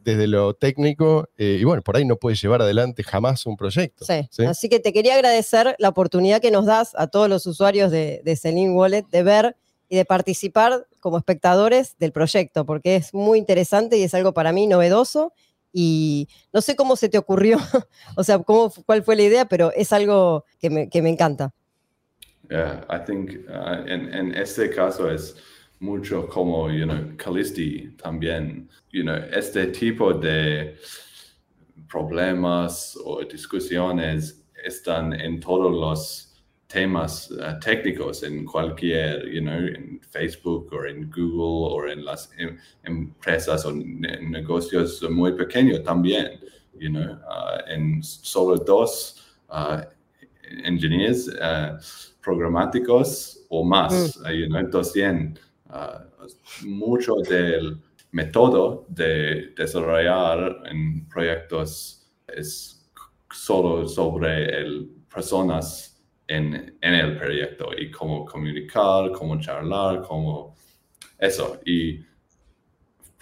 [0.03, 4.05] desde lo técnico, eh, y bueno, por ahí no puedes llevar adelante jamás un proyecto.
[4.05, 4.45] Sí.
[4.45, 8.23] Así que te quería agradecer la oportunidad que nos das a todos los usuarios de,
[8.25, 9.57] de Celine Wallet de ver
[9.89, 14.53] y de participar como espectadores del proyecto, porque es muy interesante y es algo para
[14.53, 15.33] mí novedoso.
[15.73, 17.59] Y no sé cómo se te ocurrió,
[18.17, 21.53] o sea, cómo, cuál fue la idea, pero es algo que me, que me encanta.
[22.49, 25.37] Yeah, I think uh, en este caso es
[25.81, 30.77] mucho como, you know, Calisti también, you know, este tipo de
[31.89, 40.01] problemas o discusiones están en todos los temas uh, técnicos en cualquier, you know, en
[40.03, 46.39] Facebook o en Google o en las em empresas o negocios muy pequeños también,
[46.79, 49.81] you know, uh, en solo dos uh,
[50.65, 51.31] engineers
[52.21, 54.31] programáticos o más, mm.
[54.31, 56.05] you know, 200 Ah,
[56.65, 62.91] mucho del método de desarrollar en proyectos es
[63.31, 70.57] solo sobre el personas en, en, el proyecto y cómo comunicar, cómo charlar, cómo
[71.19, 71.61] eso.
[71.65, 72.05] Y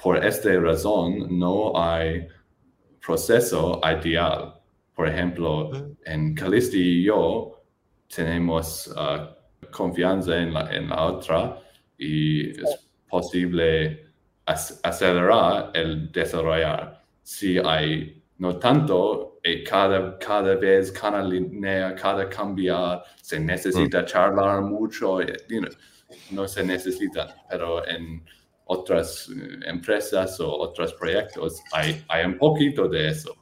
[0.02, 2.28] por esta razón no hay
[3.04, 4.54] proceso ideal.
[4.94, 5.70] Por ejemplo,
[6.04, 7.62] en Calisti y yo
[8.14, 9.36] tenemos ah,
[9.70, 11.62] confianza en la, en la otra
[11.98, 14.06] y es posible
[14.46, 23.02] acelerar el desarrollar si hay no tanto eh, cada, cada vez, cada línea, cada cambiar,
[23.20, 24.06] se necesita mm.
[24.06, 25.36] charlar mucho, eh,
[26.30, 28.24] no se necesita, pero en
[28.66, 33.34] otras eh, empresas o otros proyectos hay, hay un poquito de eso.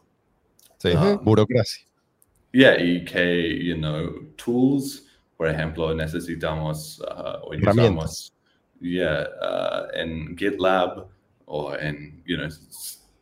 [0.79, 1.87] Sí, um, burocracia.
[2.53, 8.33] Yeah, y que, you know, tools, por ejemplo, necesitamos uh, o usamos
[8.81, 11.09] yeah, uh, en GitLab
[11.47, 12.49] o en, you know,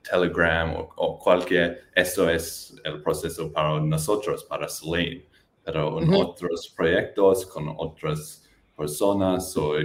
[0.02, 5.24] Telegram o, cualquier, eso es el proceso para nosotros, para Selene.
[5.64, 8.46] Pero en otros proyectos con otras
[8.76, 9.76] personas o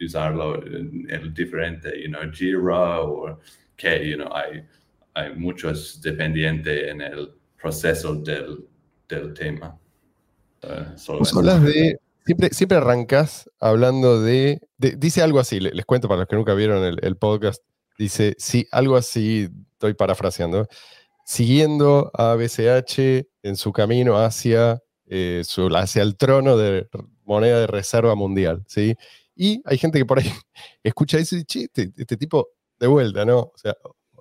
[0.00, 3.38] usarlo en el diferente, you know, Jira o
[3.76, 4.64] que, you know, hay,
[5.14, 8.66] hay muchos dependientes en el proceso del,
[9.08, 9.78] del tema.
[10.62, 10.96] Uh,
[11.64, 16.54] de, siempre, siempre arrancas hablando de, dice algo así, les, cuento para los que nunca
[16.54, 17.62] vieron el, podcast,
[17.98, 20.68] dice, sí, algo así, estoy parafraseando,
[21.24, 25.42] siguiendo a BCH en su camino hacia, eh,
[25.76, 26.88] hacia el trono de
[27.24, 28.96] moneda de reserva mundial, ¿sí?
[29.36, 30.30] Y hay gente que por ahí
[30.82, 32.48] escucha y dice, este, este, tipo
[32.78, 33.38] de vuelta, ¿no?
[33.38, 33.74] O sea,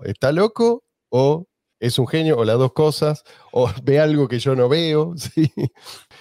[0.03, 1.45] está loco o
[1.79, 5.51] es un genio o las dos cosas, o ve algo que yo no veo, ¿sí?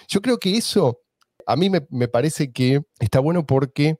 [0.08, 1.00] Yo creo que eso
[1.48, 3.98] a mí me, me parece que está bueno porque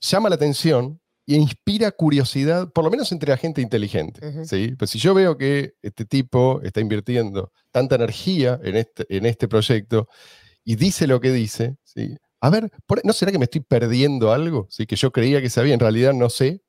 [0.00, 4.44] llama la atención y inspira curiosidad, por lo menos entre la gente inteligente.
[4.44, 4.74] ¿sí?
[4.78, 9.48] Pues si yo veo que este tipo está invirtiendo tanta energía en este, en este
[9.48, 10.08] proyecto
[10.64, 12.16] y dice lo que dice, ¿sí?
[12.40, 12.70] a ver,
[13.04, 14.66] ¿no será que me estoy perdiendo algo?
[14.70, 14.86] ¿Sí?
[14.86, 16.62] Que yo creía que sabía, en realidad no sé.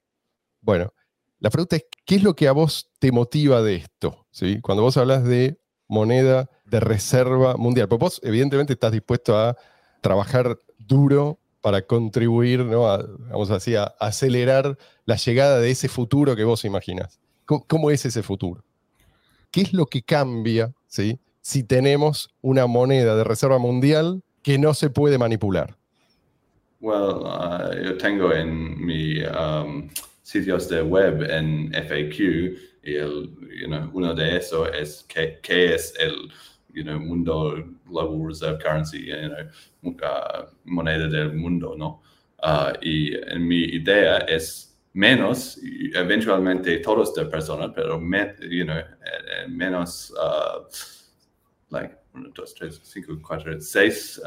[0.62, 0.94] Bueno,
[1.40, 4.26] la pregunta es, ¿qué es lo que a vos te motiva de esto?
[4.32, 4.60] ¿Sí?
[4.62, 9.56] Cuando vos hablas de moneda de reserva mundial, pues vos evidentemente estás dispuesto a
[10.02, 12.82] trabajar duro para contribuir, ¿no?
[13.30, 17.20] vamos así, a acelerar la llegada de ese futuro que vos imaginas.
[17.46, 18.64] ¿Cómo, es ese futuro?
[19.52, 21.20] ¿Qué es lo que cambia ¿sí?
[21.42, 25.76] si tenemos una moneda de reserva mundial que no se puede manipular?
[26.82, 29.90] Well, uh, yo tengo en mi um,
[30.22, 32.20] sitios de web en FAQ
[32.84, 33.32] y el,
[33.92, 36.32] uno de esos es qué es el
[36.76, 42.02] you know, mundo global reserve currency, you know, uh, moneda del mundo, ¿no?
[42.44, 45.58] Uh, y en mi idea es menos,
[45.94, 48.00] eventualmente todos de personas, pero
[48.50, 50.64] you know, eh, menos, uh,
[51.70, 54.22] like, 1, 2, 3, 5, 4, 6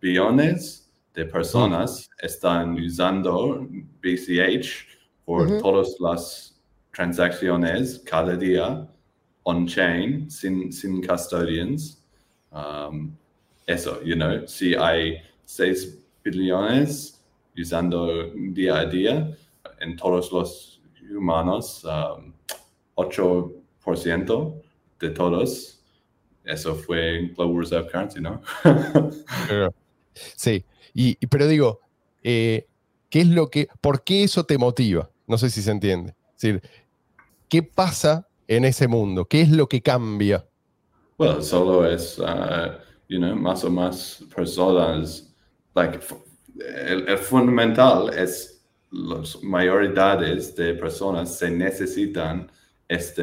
[0.00, 3.66] billones de personas están usando
[4.02, 4.86] BCH
[5.24, 6.60] por todas las
[6.92, 8.88] transacciones cada día
[9.48, 12.02] on-chain, sin, sin custodians.
[12.52, 13.16] Um,
[13.66, 17.20] eso, you know, si hay 6 billones
[17.56, 19.36] usando día a día
[19.80, 20.80] en todos los
[21.10, 21.82] humanos,
[22.94, 24.60] 8% um,
[25.00, 25.80] de todos,
[26.44, 28.42] eso fue Global Reserve Currency, ¿no?
[30.36, 31.80] sí, y, pero digo,
[32.22, 32.66] eh,
[33.08, 35.10] ¿qué es lo que, por qué eso te motiva?
[35.26, 36.14] No sé si se entiende.
[36.40, 36.60] Es
[37.48, 39.26] ¿qué pasa en ese mundo?
[39.26, 40.44] ¿Qué es lo que cambia?
[41.16, 42.72] Bueno, solo es, uh,
[43.08, 45.34] you know, más o más personas,
[45.74, 46.00] like,
[46.58, 52.50] el, fundamental es las mayoridades de personas se necesitan
[52.88, 53.22] esta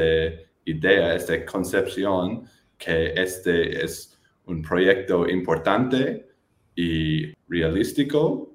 [0.66, 2.48] idea, esta concepción
[2.78, 6.30] que este es un proyecto importante
[6.76, 8.54] y realístico.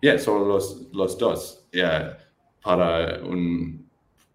[0.00, 1.68] Yeah, solo los, los dos.
[1.72, 2.18] Yeah,
[2.62, 3.79] para un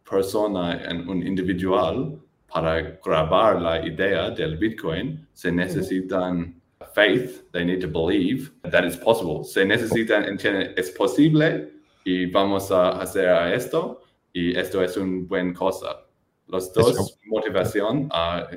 [0.09, 6.61] persona, en un individual, para grabar la idea del Bitcoin, se necesitan
[6.93, 9.43] faith, they need to believe that it's possible.
[9.43, 11.69] Se necesitan entender, es posible
[12.05, 14.01] y vamos a hacer esto
[14.31, 16.05] y esto es una buena cosa.
[16.47, 18.47] Los dos, motivación a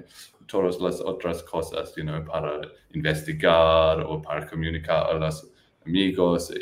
[0.46, 2.60] todas las otras cosas, you know, para
[2.94, 5.50] investigar o para comunicar a los
[5.86, 6.52] amigos,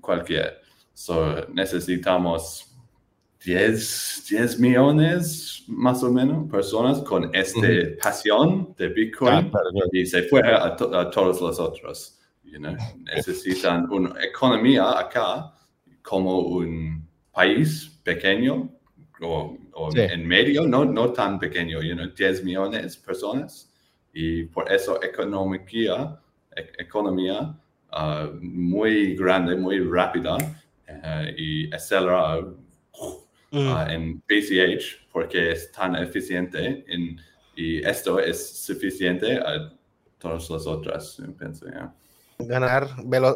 [0.00, 0.60] cualquier.
[0.94, 2.65] So, necesitamos
[3.44, 7.68] 10, 10 millones más o menos personas con esta
[8.02, 9.60] pasión de Bitcoin ah,
[9.92, 12.18] y se fue a, todos los otros.
[13.14, 15.52] Necesitan una economía acá
[16.02, 18.70] como un país pequeño
[19.20, 19.56] o,
[19.94, 23.72] en medio, no, no tan pequeño, you 10 millones de personas.
[24.12, 26.18] Y por eso economía,
[26.56, 27.54] e, economía
[27.90, 30.38] ah, muy grande, muy rápida
[30.86, 32.40] eh, y acelera
[33.56, 33.68] Mm.
[33.68, 36.84] Ah, en BCH porque es tan eficiente
[37.54, 39.72] y esto es suficiente a
[40.18, 41.64] todas las otras, pienso,
[42.38, 42.90] Ganar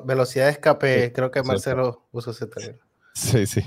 [0.05, 2.47] velocidad de escape, creo que Marcelo usa ese
[3.15, 3.63] Sí, sí.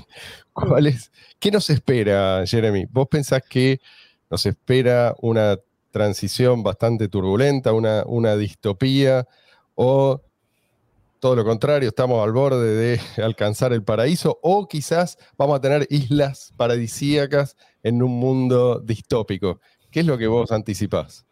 [0.52, 1.10] ¿Cuál es?
[1.40, 2.86] ¿Qué nos espera, Jeremy?
[2.88, 3.80] ¿Vos pensás que,
[4.30, 5.58] nos espera una
[5.90, 9.26] transición bastante turbulenta, una, una distopía,
[9.74, 10.22] o
[11.24, 15.86] todo lo contrario, estamos al borde de alcanzar el paraíso, o quizás vamos a tener
[15.88, 19.58] islas paradisíacas en un mundo distópico.
[19.90, 21.24] ¿Qué es lo que vos anticipás?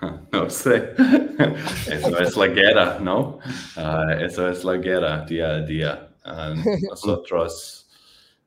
[0.30, 0.92] No sé.
[1.90, 3.38] Eso es la guerra, ¿no?
[3.76, 6.08] Ah, eso es la guerra día a día.
[6.22, 6.54] Ah,
[6.88, 7.88] nosotros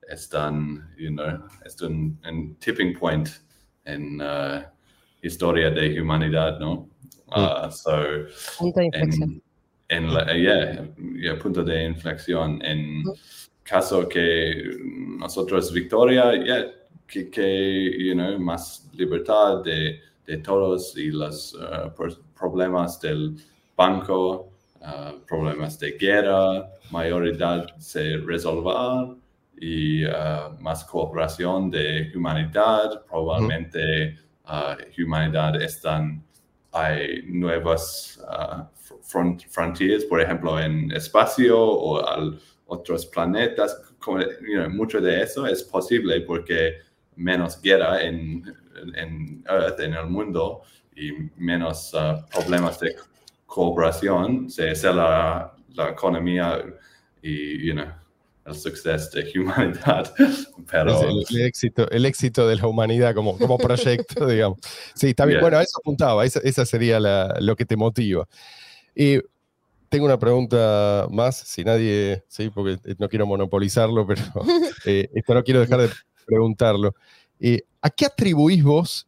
[0.07, 3.27] están, you know, están en tipping point
[3.85, 4.61] en uh,
[5.23, 6.87] historia de humanidad, ¿no?
[7.35, 7.91] Uh, so,
[8.57, 9.31] punto de inflexión.
[9.31, 9.50] En,
[9.91, 10.87] en la, yeah,
[11.19, 12.61] yeah, punto de inflexión.
[12.63, 13.03] En
[13.63, 14.77] caso que
[15.19, 16.71] nosotros victoria, yeah,
[17.05, 21.91] que, que you know, más libertad de, de todos y los uh,
[22.33, 23.35] problemas del
[23.75, 29.17] banco, uh, problemas de guerra, mayoría se resolver
[29.59, 36.23] y uh, más cooperación de humanidad, probablemente uh, humanidad están,
[36.71, 38.63] hay nuevas uh,
[39.01, 43.81] front, fronteras, por ejemplo, en espacio o al otros planetas.
[44.69, 46.77] mucho de eso es posible porque
[47.17, 48.43] menos guerra en,
[48.95, 49.43] en
[49.77, 50.61] en el mundo,
[50.95, 51.93] y menos
[52.33, 52.95] problemas de
[53.45, 56.63] cooperación, se hace la, la economía
[57.21, 57.87] y, you know,
[58.51, 60.13] el suceso de humanidad.
[60.71, 61.01] Pero...
[61.01, 64.59] El, éxito, el éxito de la humanidad como, como proyecto, digamos.
[64.93, 65.41] Sí, está bien.
[65.41, 68.27] Bueno, a eso apuntaba, esa, esa sería la, lo que te motiva.
[68.95, 69.19] Y
[69.89, 74.21] tengo una pregunta más, si nadie, sí, porque no quiero monopolizarlo, pero
[74.85, 75.89] eh, esto no quiero dejar de
[76.25, 76.95] preguntarlo.
[77.39, 79.07] Eh, ¿A qué atribuís vos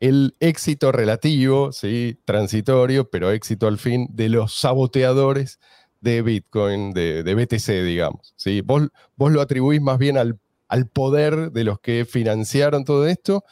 [0.00, 5.60] el éxito relativo, sí, transitorio, pero éxito al fin, de los saboteadores
[6.00, 8.32] de Bitcoin, de, BTC, digamos.
[8.36, 8.60] ¿sí?
[8.62, 10.38] ¿Vos, ¿Vos, lo atribuís más bien al,
[10.68, 13.44] al, poder de los que financiaron todo esto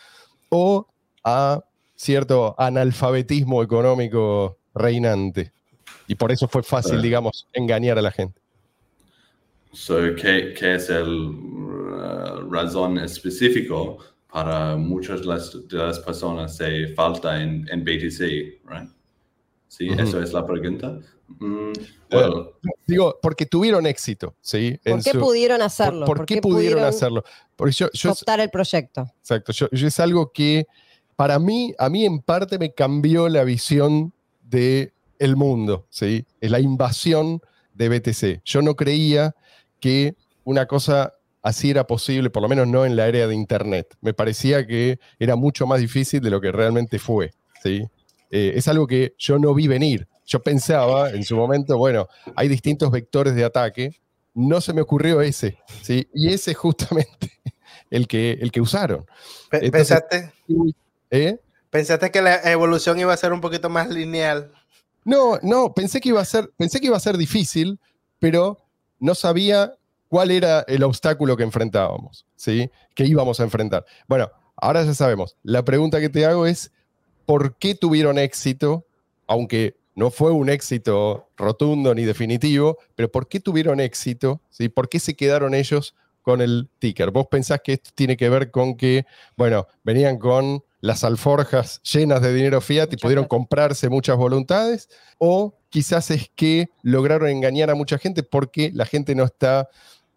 [0.48, 0.86] o
[1.24, 1.62] a
[1.94, 5.52] cierto analfabetismo económico reinante?
[6.06, 8.40] Y por eso fue fácil, digamos, engañar a la gente.
[10.16, 13.98] ¿qué, es el uh, razón específico
[14.32, 18.20] para muchas de las, personas de falta en, BTC?
[18.66, 18.90] Right?
[19.68, 20.98] Sí, eso es la pregunta.
[21.28, 21.72] Mm,
[22.86, 24.80] digo, porque tuvieron éxito, ¿sí?
[24.84, 26.06] ¿Por qué pudieron hacerlo?
[26.06, 27.22] ¿Por, qué, pudieron, hacerlo?
[27.54, 29.12] Porque yo, optar el proyecto.
[29.20, 30.66] Exacto, yo, es algo que
[31.16, 36.24] para mí, a mí en parte me cambió la visión de el mundo, ¿sí?
[36.40, 37.42] La invasión
[37.74, 38.42] de BTC.
[38.44, 39.34] Yo no creía
[39.80, 41.12] que una cosa
[41.42, 43.96] así era posible, por lo menos no en la área de Internet.
[44.00, 47.84] Me parecía que era mucho más difícil de lo que realmente fue, ¿sí?
[48.30, 52.06] Eh, es algo que yo no vi venir yo pensaba en su momento, bueno,
[52.36, 53.98] hay distintos vectores de ataque,
[54.34, 56.06] no se me ocurrió ese, ¿sí?
[56.12, 57.32] Y ese es justamente
[57.90, 59.06] el que, el que usaron.
[59.50, 60.30] ¿Pensaste?
[61.10, 61.40] ¿eh?
[61.70, 64.52] ¿Pensaste que la evolución iba a ser un poquito más lineal?
[65.02, 67.80] No, no, pensé que iba a ser, pensé que iba a ser difícil,
[68.18, 68.58] pero
[69.00, 69.76] no sabía
[70.08, 72.70] cuál era el obstáculo que enfrentábamos, ¿sí?
[72.94, 73.86] Que íbamos a enfrentar.
[74.06, 75.36] Bueno, ahora ya sabemos.
[75.42, 76.70] La pregunta que te hago es,
[77.24, 78.84] ¿por qué tuvieron éxito,
[79.26, 84.40] aunque no fue un éxito rotundo ni definitivo, pero ¿por qué tuvieron éxito?
[84.48, 84.68] ¿Sí?
[84.68, 87.10] ¿Por qué se quedaron ellos con el ticker?
[87.10, 92.22] ¿Vos pensás que esto tiene que ver con que, bueno, venían con las alforjas llenas
[92.22, 94.88] de dinero fiat y pudieron comprarse muchas voluntades?
[95.18, 99.68] ¿O quizás es que lograron engañar a mucha gente porque la gente no está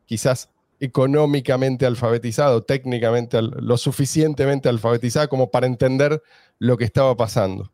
[0.06, 6.22] quizás económicamente alfabetizado, técnicamente lo suficientemente alfabetizada como para entender
[6.60, 7.72] lo que estaba pasando?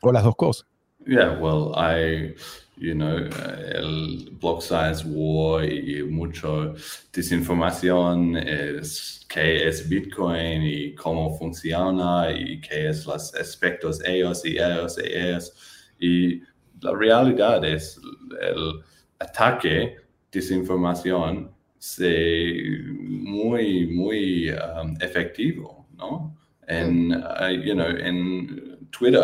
[0.00, 0.69] O las dos cosas.
[1.06, 2.34] Yeah, well, I,
[2.76, 3.28] you know,
[3.74, 6.74] el block size war y mucho
[7.12, 14.58] desinformación es qué es Bitcoin y cómo funciona y qué es los aspectos ellos y
[14.58, 15.52] ellos y ellos.
[15.98, 16.42] Y
[16.82, 17.98] la realidad es
[18.40, 18.82] el
[19.18, 19.96] ataque
[20.30, 22.62] desinformación se
[22.98, 26.36] muy, muy um, efectivo, ¿no?
[26.68, 29.22] En, uh, you know, en Twitter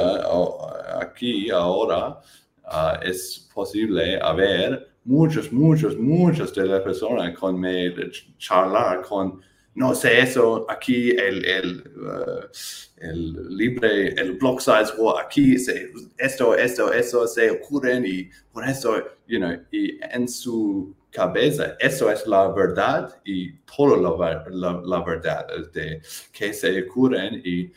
[1.01, 2.21] aquí ahora
[2.65, 7.93] ah, es posible haber muchos, muchos, muchos de las personas con me
[8.39, 9.41] charlar con
[9.77, 12.49] no sé eso, aquí el, el, uh,
[12.97, 18.67] el libre, el block size war, aquí se, esto, esto, eso se ocurren y por
[18.67, 24.81] eso, you know, y en su cabeza, eso es la verdad y todo la, la,
[24.83, 26.01] la verdad de
[26.33, 27.71] que se ocurren y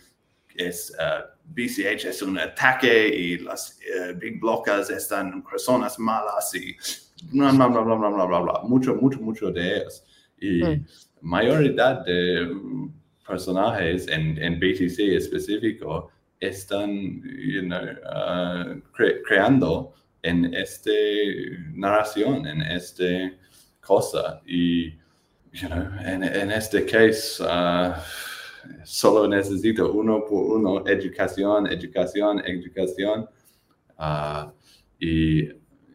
[0.55, 6.75] es uh, BCH es un ataque y las uh, big blockers están personas malas y
[7.31, 10.03] bla, bla, bla, bla, bla, bla, bla, mucho, mucho, mucho de ellos.
[10.39, 10.85] Y mm.
[11.21, 12.47] mayoría de
[13.27, 18.81] personajes en, en BTC específico están uh,
[19.27, 20.91] creando en esta
[21.73, 23.31] narración, en esta
[23.81, 24.41] cosa.
[24.45, 24.93] Y
[26.05, 27.93] en, en, este caso, uh,
[28.83, 33.27] solo necesito uno por uno, educación, educación, educación.
[33.97, 34.51] Uh,
[34.99, 35.49] y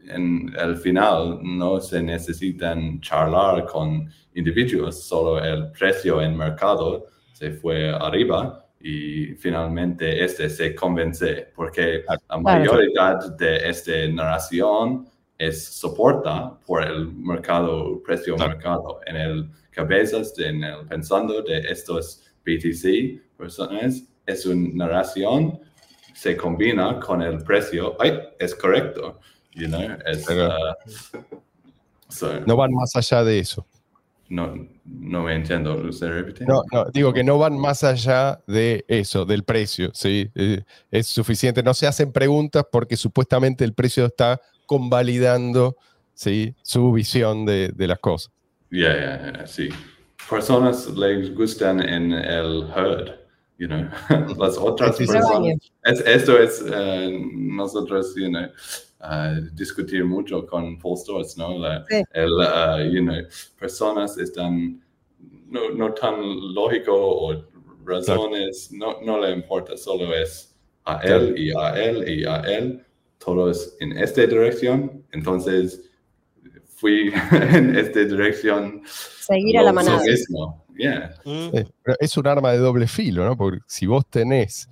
[0.09, 7.53] en el final no se necesitan charlar con individuos, solo el precio en mercado se
[7.53, 15.09] fue arriba y finalmente este se convence porque la mayoría de esta narración
[15.39, 19.01] es soporta por el mercado, precio mercado.
[19.07, 25.61] En el cabezas, en el pensando de estos BTC personas, es una narración,
[26.15, 29.21] se combina con el precio, ay, es correcto,
[29.55, 29.95] you know, uh,
[32.47, 33.67] no van más allá de eso.
[34.29, 35.77] No, no me entiendo,
[36.47, 40.31] No, no, digo que no van más allá de eso, del precio, ¿sí?
[40.35, 45.77] Eh, es suficiente, no se hacen preguntas porque supuestamente el precio está convalidando
[46.15, 46.55] ¿sí?
[46.63, 48.33] su visión de, de las cosas.
[48.71, 49.69] Ya, yeah, sí.
[50.29, 53.19] Personas les gustan en el herd,
[53.59, 53.89] you know,
[54.39, 55.59] las otras personas.
[55.85, 58.49] esto es uh, nosotros, you know,
[59.01, 61.59] uh, discutir mucho con full stores, ¿no?
[61.59, 63.23] La, el, uh, you know,
[63.59, 64.81] personas están
[65.49, 67.45] no, no, tan lógico o
[67.85, 70.55] razones, no, no le importa, solo es
[70.85, 72.85] a él y a él y a él
[73.19, 75.91] todos en esta dirección, entonces
[76.85, 78.83] fui en esta dirección.
[79.21, 80.03] Seguir a la manada.
[81.25, 81.49] Mm.
[81.99, 83.39] es un arma de doble filo, ¿no?
[83.39, 84.69] Porque si vos tenés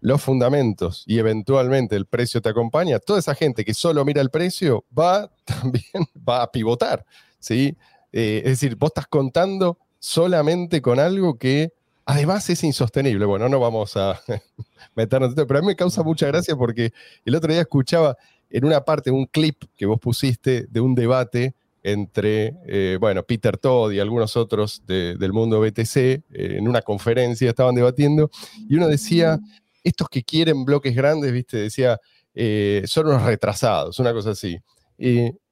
[0.00, 4.28] los fundamentos y eventualmente el precio te acompaña, toda esa gente que solo mira el
[4.28, 7.06] precio va también va a pivotar,
[7.38, 7.74] ¿sí?
[8.12, 11.72] Eh, es decir, vos estás contando solamente con algo que
[12.04, 13.24] además es insostenible.
[13.24, 14.20] Bueno, no vamos a
[14.94, 16.92] meternos, pero a mí me causa mucha gracia porque
[17.24, 18.18] el otro día escuchaba
[18.50, 23.56] en una parte un clip que vos pusiste de un debate entre, eh, bueno, Peter
[23.56, 28.30] Todd y algunos otros del mundo BTC, eh, en una conferencia estaban debatiendo,
[28.68, 29.38] y uno decía,
[29.82, 31.98] estos que quieren bloques grandes, viste, decía,
[32.34, 34.58] eh, son unos retrasados, una cosa así.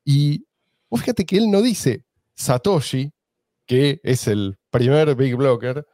[0.05, 0.45] y
[0.91, 3.13] fíjate que él no dice Satoshi,
[3.67, 5.87] que es el primer big blocker,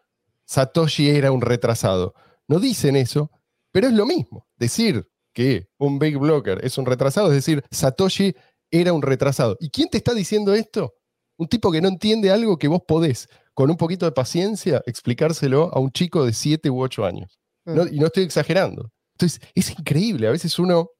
[0.44, 2.14] Satoshi era un retrasado.
[2.46, 3.30] No dicen eso,
[3.70, 4.46] pero es lo mismo.
[4.56, 8.34] Decir que un big blocker es un retrasado, es decir, Satoshi
[8.70, 9.56] era un retrasado.
[9.60, 10.94] ¿Y quién te está diciendo esto?
[11.36, 15.70] Un tipo que no entiende algo que vos podés, con un poquito de paciencia, explicárselo
[15.74, 17.38] a un chico de 7 u 8 años.
[17.64, 17.94] Mm.
[17.94, 18.90] y no estoy exagerando.
[19.14, 20.26] Entonces, es increíble.
[20.26, 20.90] A veces uno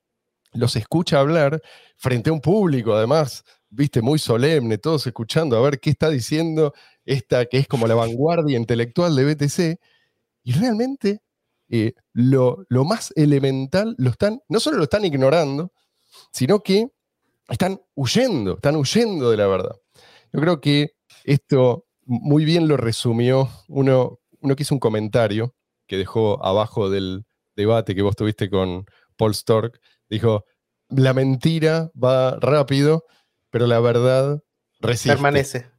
[0.53, 1.61] los escucha hablar
[1.97, 6.73] frente a un público, además, viste, muy solemne, todos escuchando a ver qué está diciendo
[7.05, 9.81] esta que es como la vanguardia intelectual de BTC,
[10.45, 11.21] y realmente
[11.69, 15.73] eh, lo, más elemental lo están, no solo lo están ignorando,
[16.33, 16.89] sino que
[17.49, 19.77] están huyendo, están huyendo de la verdad.
[20.33, 20.93] Yo creo que
[21.25, 25.55] esto muy bien lo resumió uno, uno que hizo un comentario
[25.87, 27.25] que dejó abajo del
[27.57, 28.87] debate que vos tuviste con
[29.17, 30.45] Paul Stork, dijo,
[30.89, 33.05] la mentira va rápido,
[33.51, 34.43] pero la verdad
[34.81, 35.13] resiste.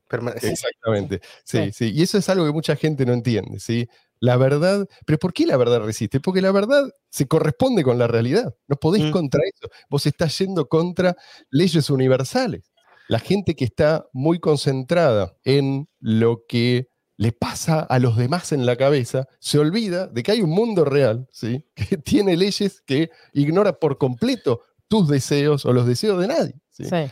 [0.07, 0.51] Permanece.
[0.51, 1.21] Exactamente.
[1.43, 3.87] Sí, sí, Y eso es algo que mucha gente no entiende, ¿sí?
[4.23, 6.21] La verdad, pero ¿por qué la verdad resiste?
[6.21, 8.55] Porque la verdad se corresponde con la realidad.
[8.69, 9.11] No podéis mm.
[9.11, 9.69] contra eso.
[9.89, 11.17] Vos estás yendo contra
[11.49, 12.71] leyes universales.
[13.09, 18.65] La gente que está muy concentrada en lo que le pasa a los demás en
[18.65, 21.65] la cabeza, se olvida de que hay un mundo real, ¿sí?
[21.75, 26.55] que tiene leyes que ignora por completo tus deseos o los deseos de nadie.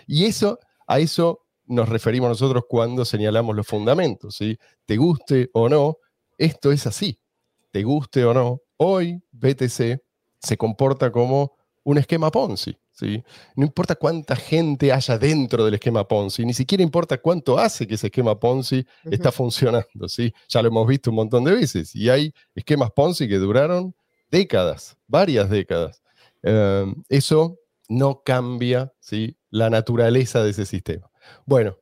[0.07, 4.57] Y eso, a eso nos referimos nosotros cuando señalamos los fundamentos, ¿sí?
[4.85, 5.97] Te guste o no,
[6.37, 7.19] esto es así.
[7.71, 10.01] Te guste o no, hoy BTC
[10.39, 13.23] se comporta como un esquema Ponzi, ¿sí?
[13.55, 17.95] No importa cuánta gente haya dentro del esquema Ponzi, ni siquiera importa cuánto hace que
[17.95, 20.33] ese esquema Ponzi está funcionando, ¿sí?
[20.49, 23.95] Ya lo hemos visto un montón de veces y hay esquemas Ponzi que duraron
[24.29, 26.01] décadas, varias décadas.
[26.43, 27.59] Em, eso
[27.89, 29.37] no cambia ¿sí?
[29.49, 31.11] la naturaleza de ese sistema.
[31.45, 31.77] Bueno,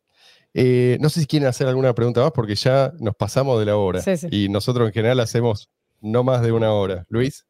[0.53, 3.77] eh, no sé si quieren hacer alguna pregunta más porque ya nos pasamos de la
[3.77, 5.69] hora y nosotros en general hacemos
[6.01, 7.05] no más de una hora.
[7.09, 7.45] Luis.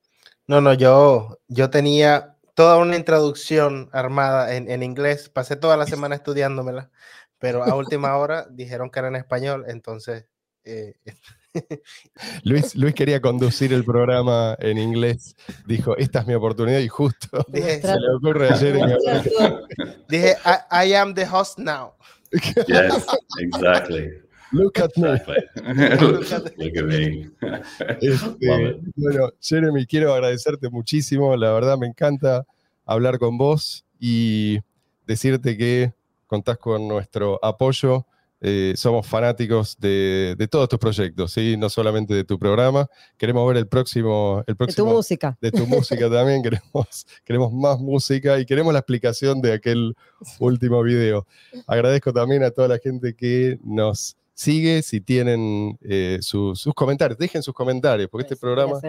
[0.47, 6.15] No, no, yo, yo tenía toda una introducción armada en, inglés, pasé toda la semana
[6.15, 6.89] estudiándomela,
[7.37, 10.25] pero a última hora dijeron que era en español, entonces...
[10.65, 10.95] Eh,
[12.43, 15.35] Luis, Luis quería conducir el programa en inglés.
[15.65, 18.77] Dijo, esta es mi oportunidad y justo dije, se le ocurre ayer.
[20.09, 20.35] Dije,
[20.71, 21.93] I, am the host now.
[22.67, 23.05] Yes,
[23.39, 24.09] exactly.
[24.51, 25.09] Look at me.
[26.57, 27.29] Look at me.
[28.01, 31.35] Este, bueno, Jeremy, quiero agradecerte muchísimo.
[31.37, 32.45] La verdad me encanta
[32.83, 34.59] hablar con vos y
[35.05, 35.93] decirte que
[36.25, 38.07] contás con nuestro apoyo
[38.41, 41.57] eh, somos fanáticos de, todos tus proyectos, ¿sí?
[41.57, 42.87] no solamente de tu programa.
[43.17, 44.85] Queremos ver el próximo, el próximo.
[44.85, 45.37] De tu música.
[45.41, 46.41] De tu música también.
[46.41, 49.95] Queremos, queremos más música y queremos la explicación de aquel
[50.39, 51.27] último video.
[51.67, 54.83] Agradezco también a toda la gente que nos sigue.
[54.83, 58.79] Si tienen eh, sus comentarios, dejen sus comentarios, porque este programa,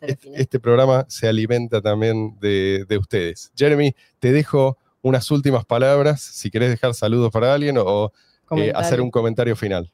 [0.00, 3.52] este, este, programa se alimenta también de, de ustedes.
[3.54, 8.10] Jeremy, te dejo unas últimas palabras, si querés dejar saludos para alguien o
[8.50, 9.90] eh, hacer un comentario final.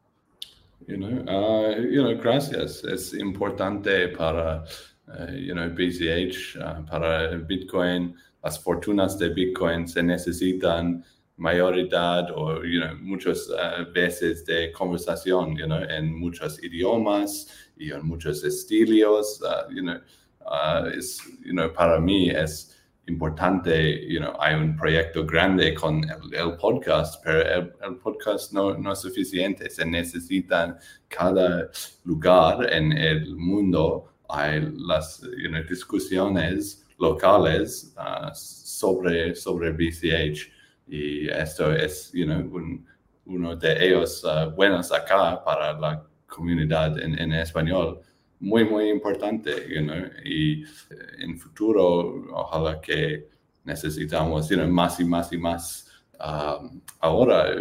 [0.86, 2.84] You know, uh, you know, gracias.
[2.84, 4.64] Es importante para,
[5.08, 8.14] uh, you know, BCH, uh, para Bitcoin.
[8.42, 11.04] Las fortunas de Bitcoin se necesitan
[11.36, 17.46] mayoridad o, you know, muchas uh, veces de conversación, you know, en muchos idiomas
[17.78, 19.40] y en muchos estilos.
[19.42, 20.00] Uh, you know,
[20.46, 22.76] uh, es, you know, para mí es
[23.06, 28.98] importante, you know, hay un proyecto grande con el, podcast, pero el, podcast no, es
[29.00, 29.68] suficiente.
[29.70, 30.76] Se necesitan
[31.08, 31.68] cada
[32.04, 34.12] lugar en el mundo.
[34.28, 35.22] Hay las
[35.68, 40.48] discusiones locales uh, sobre, sobre BCH
[40.86, 42.48] y esto es you know,
[43.26, 48.00] uno de ellos uh, buenos acá para la comunidad en español
[48.42, 50.66] muy, muy importante, you know, y eh,
[51.20, 53.28] en futuro ojalá que
[53.64, 55.88] necesitamos, you know, más y más y más.
[56.18, 57.54] Um, ahora,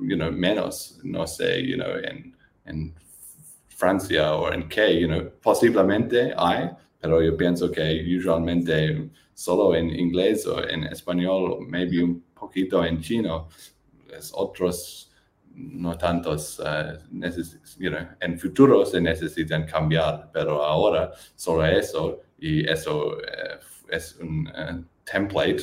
[0.00, 1.96] you know, menos, no sé, you know,
[2.64, 2.94] en,
[3.76, 6.68] Francia o en qué, you know, posiblemente hay,
[7.00, 13.00] pero yo pienso que usualmente solo en inglés o en español, maybe un poquito en
[13.00, 13.48] chino,
[14.16, 15.09] es otros
[15.54, 16.98] no tantos, uh,
[17.78, 23.58] you know, en futuro se necesitan cambiar, pero ahora solo eso y eso uh,
[23.90, 25.62] es un uh, template,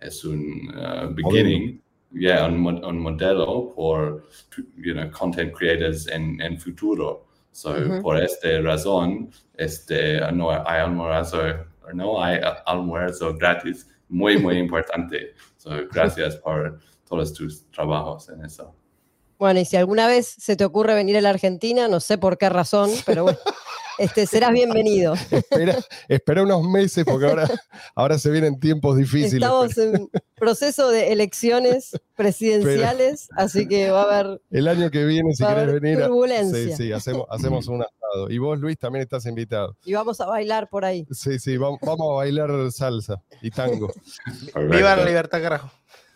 [0.00, 0.68] es un
[1.14, 1.80] beginning,
[2.12, 4.22] yeah, un, un, modelo por,
[4.76, 7.26] you know, content creators en, en futuro.
[7.52, 11.38] So, por esta razón, este, no hay almuerzo,
[11.94, 15.34] no hay almuerzo gratis, muy, muy importante.
[15.56, 16.78] So, gracias por
[17.08, 18.74] todos tus trabajos en eso.
[19.38, 22.38] Bueno, y si alguna vez se te ocurre venir a la Argentina, no sé por
[22.38, 23.38] qué razón, pero bueno,
[23.98, 25.14] este, serás bienvenido.
[26.08, 27.48] espera, unos meses porque ahora,
[27.94, 29.34] ahora se vienen tiempos difíciles.
[29.34, 34.40] Estamos en proceso de elecciones presidenciales, así que va a haber...
[34.50, 36.02] El año que viene, si querés venir...
[36.02, 36.76] Turbulencia.
[36.76, 38.30] sí, sí, hacemos, hacemos un asado.
[38.30, 39.76] Y vos, Luis, también estás invitado.
[39.84, 41.06] Y vamos a bailar por ahí.
[41.10, 43.92] Sí, sí, vamos, vamos a bailar salsa y tango.
[44.70, 45.70] Viva la libertad, carajo.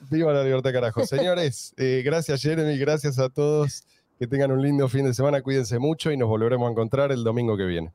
[0.08, 1.04] Viva la libertad, carajo.
[1.04, 3.84] Señores, eh, gracias Jeremy, gracias a todos.
[4.18, 7.24] Que tengan un lindo fin de semana, cuídense mucho y nos volveremos a encontrar el
[7.24, 7.90] domingo que viene.